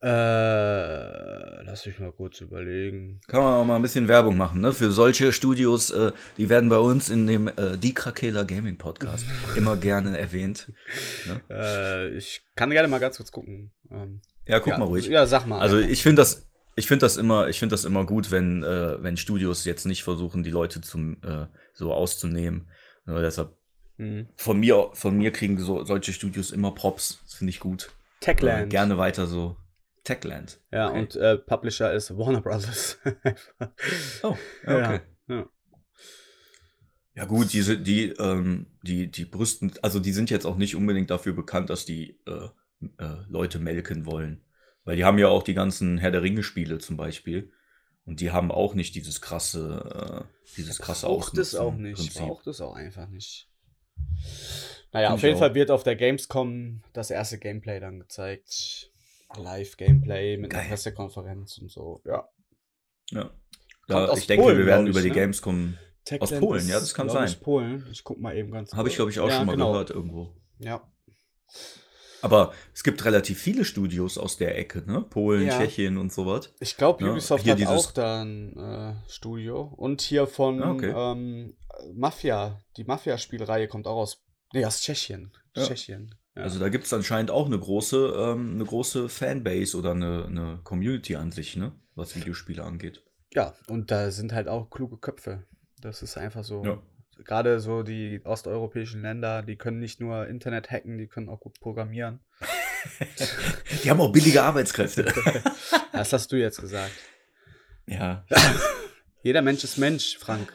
[0.02, 3.20] Äh, lass mich mal kurz überlegen.
[3.28, 4.72] Kann man auch mal ein bisschen Werbung machen, ne?
[4.72, 9.24] Für solche Studios, äh, die werden bei uns in dem äh, Die Krakela Gaming Podcast
[9.56, 10.70] immer gerne erwähnt.
[11.50, 13.72] Äh, ich kann gerne mal ganz kurz gucken.
[13.90, 15.06] Ähm, Ja, guck ja, mal ruhig.
[15.06, 15.60] Ja, sag mal.
[15.60, 19.02] Also ich finde das, ich finde das immer, ich finde das immer gut, wenn, äh,
[19.02, 22.68] wenn Studios jetzt nicht versuchen, die Leute zum äh, so auszunehmen.
[23.06, 23.56] Nur deshalb
[23.98, 24.28] Mhm.
[24.36, 27.20] von mir, von mir kriegen so, solche Studios immer Props.
[27.24, 27.90] Das finde ich gut.
[28.20, 28.70] Äh, Techland.
[28.70, 29.56] gerne weiter so.
[30.04, 30.60] Techland.
[30.72, 30.98] Ja, Okay.
[31.00, 32.98] und äh, Publisher ist Warner Brothers.
[34.22, 34.36] Oh,
[34.66, 35.00] ja, okay.
[35.28, 35.48] ja.
[37.14, 41.10] Ja gut, diese, die, ähm, die, die Brüsten, also die sind jetzt auch nicht unbedingt
[41.10, 42.48] dafür bekannt, dass die äh,
[42.98, 44.44] äh, Leute melken wollen.
[44.84, 47.50] Weil die haben ja auch die ganzen Herr der Ringe-Spiele zum Beispiel.
[48.04, 51.94] Und die haben auch nicht dieses krasse, äh, dieses krasse Braucht es auch nicht.
[51.94, 52.22] Ausnutzen-Prinzip.
[52.28, 53.48] Braucht es auch einfach nicht.
[54.92, 55.38] Naja, auf jeden.
[55.38, 58.90] Fall wird auf der Gamescom das erste Gameplay dann gezeigt.
[59.36, 60.70] Live-Gameplay mit einer Geil.
[60.70, 62.00] Pressekonferenz und so.
[62.04, 62.28] Ja.
[63.10, 63.30] Ja.
[63.88, 65.14] Ja, aus ich denke, Polen, wir werden ich, über die ne?
[65.14, 65.76] Gamescom.
[66.04, 67.26] Techland Polen, ist, ja, das kann sein.
[67.26, 67.86] Ich Polen.
[67.90, 69.72] Ich guck mal eben ganz Habe ich, glaube ich, auch Ja, schon mal genau.
[69.72, 70.32] gehört irgendwo.
[70.58, 70.88] Ja.
[72.22, 75.02] Aber es gibt relativ viele Studios aus der Ecke, ne?
[75.02, 75.58] Polen, Ja.
[75.58, 76.52] Tschechien und sowas.
[76.60, 79.72] Ich glaube, Ja, Ubisoft hier hat auch da ein äh, Studio.
[79.76, 80.92] Und hier von Ah, okay.
[80.96, 81.56] ähm,
[81.94, 85.32] Mafia, die Mafia-Spielreihe kommt auch aus, nee, aus Tschechien.
[85.54, 85.64] Ja.
[85.66, 86.14] Tschechien.
[86.34, 86.42] Ja.
[86.42, 90.60] Also da gibt es anscheinend auch eine große, ähm, eine große Fanbase oder eine, eine
[90.64, 91.72] Community an sich, ne?
[91.94, 93.02] Was Videospiele angeht.
[93.32, 95.44] ja, und da sind halt auch kluge Köpfe.
[95.80, 96.64] Das ist einfach so.
[96.64, 96.82] Ja.
[97.24, 101.58] Gerade so die osteuropäischen Länder, die können nicht nur Internet hacken, die können auch gut
[101.60, 102.20] programmieren.
[103.82, 105.12] Die haben auch billige Arbeitskräfte.
[105.92, 106.92] Das hast du jetzt gesagt.
[107.86, 108.24] ja.
[109.22, 110.52] Jeder Mensch ist Mensch, Frank.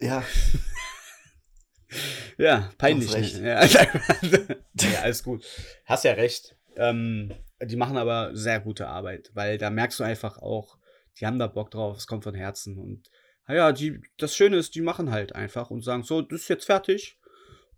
[0.00, 0.24] Ja.
[2.36, 3.38] Ja, peinlich.
[3.38, 5.46] Ja, ja, alles gut.
[5.86, 6.56] Hast ja recht.
[6.76, 10.78] Ähm, die machen aber sehr gute Arbeit, weil da merkst du einfach auch,
[11.18, 12.78] die haben da Bock drauf, es kommt von Herzen.
[12.78, 13.10] Und
[13.50, 16.66] naja, die, das Schöne ist, die machen halt einfach und sagen, so, das ist jetzt
[16.66, 17.18] fertig.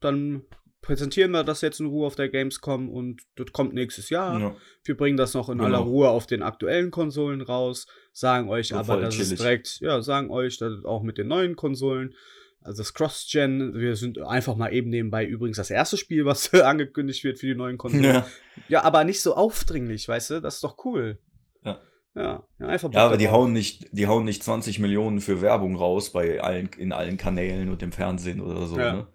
[0.00, 0.42] Dann
[0.82, 4.38] präsentieren wir das jetzt in Ruhe auf der Gamescom und das kommt nächstes Jahr.
[4.38, 4.56] ja.
[4.84, 5.64] Wir bringen das noch in Genau.
[5.68, 10.02] aller Ruhe auf den aktuellen Konsolen raus, sagen euch So aber, dass es direkt, ja,
[10.02, 12.14] sagen euch dass auch mit den neuen Konsolen,
[12.60, 17.24] also das Cross-Gen, wir sind einfach mal eben nebenbei übrigens das erste Spiel, was angekündigt
[17.24, 18.04] wird für die neuen Konsolen.
[18.04, 18.26] Ja.
[18.68, 18.82] Ja.
[18.82, 21.18] aber nicht so aufdringlich, weißt du, das ist doch cool.
[22.14, 22.22] Ja.
[22.22, 23.34] Ja, ja einfach Ja, aber die drauf.
[23.34, 27.70] hauen nicht, die hauen nicht 20 Millionen für Werbung raus bei allen, in allen Kanälen
[27.70, 28.78] und im Fernsehen oder so.
[28.78, 28.92] Ja.
[28.92, 29.06] Ne?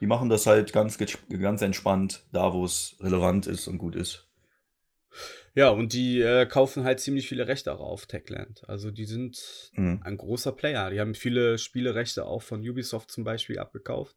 [0.00, 4.28] Die machen das halt ganz, ganz entspannt, da wo es relevant ist und gut ist.
[5.54, 8.62] Ja, und die äh, kaufen halt ziemlich viele Rechte auch auf Techland.
[8.68, 10.00] Also die sind Mhm.
[10.04, 10.90] ein großer Player.
[10.90, 14.14] Die haben viele Spielerechte auch von Ubisoft zum Beispiel abgekauft.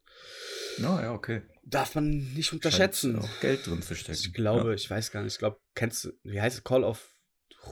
[0.76, 1.40] Ja, ja, okay.
[1.64, 3.14] Darf man nicht unterschätzen.
[3.14, 4.18] Scheint auch Geld drin zu stecken.
[4.22, 7.10] Ich glaube, ich weiß gar nicht, ich glaube, kennst du, wie heißt es, Call of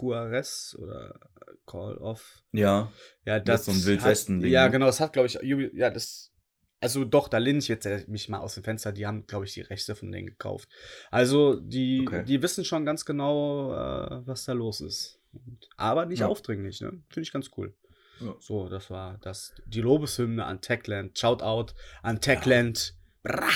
[0.00, 1.18] Juarez oder
[1.66, 2.92] Call of, Ja.
[3.24, 4.70] ja, Das ist so ein Wildwesten-Ding, hat, Ja, ne?
[4.72, 6.32] genau, das hat, glaube ich, Ubi, ja, das,
[6.80, 9.44] also doch, da lehne ich jetzt äh, mich mal aus dem Fenster, die haben, glaube
[9.46, 10.68] ich, die Rechte von denen gekauft.
[11.10, 12.24] Also, die, Okay.
[12.24, 15.20] die wissen schon ganz genau, äh, was da los ist.
[15.32, 16.28] Und, aber nicht Ja.
[16.28, 16.90] aufdringlich, ne?
[17.10, 17.74] Finde ich ganz cool.
[18.20, 18.34] Ja.
[18.40, 21.18] So, das war das, die Lobeshymne an Techland.
[21.18, 22.94] Shout out an Techland.
[23.22, 23.32] Bra.
[23.40, 23.48] Bra.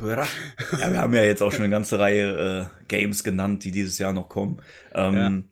[0.00, 3.98] Ja, wir haben ja jetzt auch schon eine ganze Reihe äh, Games genannt, die dieses
[3.98, 4.60] Jahr noch kommen.
[4.94, 5.48] Ähm,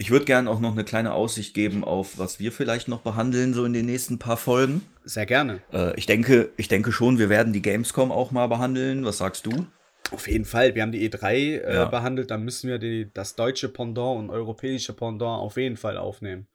[0.00, 3.52] Ich würde gerne auch noch eine kleine Aussicht geben auf, was wir vielleicht noch behandeln,
[3.52, 4.82] so in den nächsten paar Folgen.
[5.04, 5.60] Sehr gerne.
[5.72, 9.04] Äh, ich, denke, ich denke schon, wir werden die Gamescom auch mal behandeln.
[9.04, 9.66] Was sagst du?
[10.12, 10.76] Auf jeden Fall.
[10.76, 11.84] Wir haben die E3 äh, Ja.
[11.86, 16.46] behandelt, dann müssen wir die, das deutsche Pendant und europäische Pendant auf jeden Fall aufnehmen.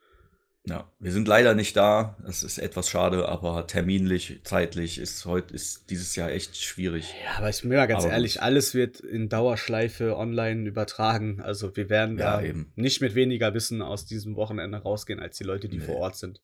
[0.66, 2.16] Ja, wir sind leider nicht da.
[2.26, 7.14] Das ist etwas schade, aber terminlich, zeitlich ist heute ist dieses Jahr echt schwierig.
[7.26, 11.41] Ja, aber ich bin mal ganz Aber ehrlich, alles wird in Dauerschleife online übertragen.
[11.41, 12.72] Also wir werden Ja, da eben.
[12.76, 15.84] nicht mit weniger Wissen aus diesem Wochenende rausgehen, als die Leute, die Nee.
[15.86, 16.41] vor Ort sind.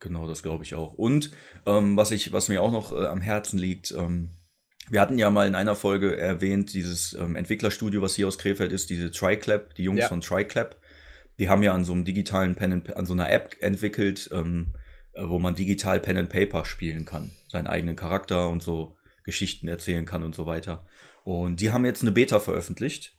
[0.00, 0.94] Genau, das glaube ich auch.
[0.94, 1.30] Und
[1.66, 4.30] ähm, was ich, was mir auch noch äh, am Herzen liegt, ähm,
[4.88, 8.72] wir hatten ja mal in einer Folge erwähnt, dieses ähm, Entwicklerstudio, was hier aus Krefeld
[8.72, 10.08] ist, diese TriClap, die Jungs Ja.
[10.08, 10.76] von TriClap,
[11.38, 14.74] die haben ja an so einem digitalen Pen and, an so einer App entwickelt, ähm,
[15.12, 19.68] äh, wo man digital Pen and Paper spielen kann, seinen eigenen Charakter und so Geschichten
[19.68, 20.86] erzählen kann und so weiter.
[21.24, 23.18] Und die haben jetzt eine Beta veröffentlicht.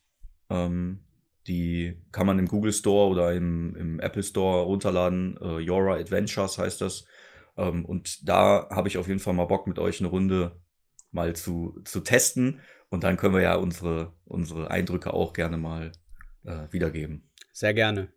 [0.50, 1.02] Ähm,
[1.48, 5.38] die kann man im Google Store oder im, im Apple Store runterladen.
[5.42, 7.06] Äh, Yora Adventures heißt das.
[7.58, 10.60] Ähm, und da habe ich auf jeden Fall mal Bock, mit euch eine Runde
[11.12, 12.62] mal zu, zu testen.
[12.90, 15.92] Und dann können wir ja unsere, unsere Eindrücke auch gerne mal
[16.44, 17.29] äh, wiedergeben.
[17.52, 18.12] Sehr gerne.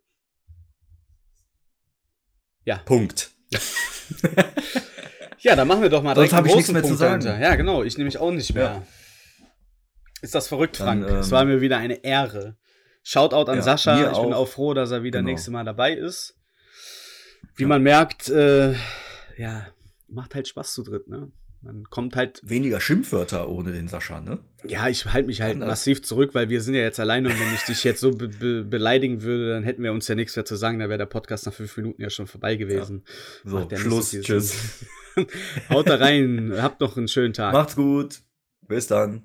[2.65, 2.77] Ja.
[2.77, 3.31] Punkt.
[5.39, 6.87] Ja, dann machen wir doch mal Sonst direkt hab einen ich nichts großen mehr zu
[6.89, 7.23] Punkt sagen.
[7.23, 7.43] dahinter.
[7.49, 8.63] Ja, genau, ich nämlich auch nicht mehr.
[8.63, 8.87] Ja.
[10.21, 11.19] Ist das verrückt, Dann, Frank?
[11.19, 12.57] es ähm, war mir wieder eine Ehre.
[13.03, 13.97] Shoutout an ja, Sascha.
[13.97, 14.43] Ich bin auch.
[14.43, 15.31] auch froh, dass er wieder Genau.
[15.31, 16.37] nächstes Mal dabei ist.
[17.57, 17.67] Wie Ja.
[17.67, 18.73] man merkt, äh,
[19.35, 19.67] ja,
[20.07, 21.29] macht halt Spaß zu dritt, ne?
[21.63, 24.39] Man kommt halt, Weniger Schimpfwörter ohne den Sascha, ne?
[24.65, 25.69] ja, ich halte mich halt Anders.
[25.69, 28.27] massiv zurück, weil wir sind ja jetzt alleine und wenn ich dich jetzt so be
[28.27, 31.05] be beleidigen würde, dann hätten wir uns ja nichts mehr zu sagen, da wäre der
[31.05, 33.03] Podcast nach fünf Minuten ja schon vorbei gewesen.
[33.43, 34.85] So, Macht ja Schluss, tschüss.
[35.69, 37.53] Haut da rein, habt noch einen schönen Tag.
[37.53, 38.21] Macht's gut.
[38.67, 39.23] Bis dann.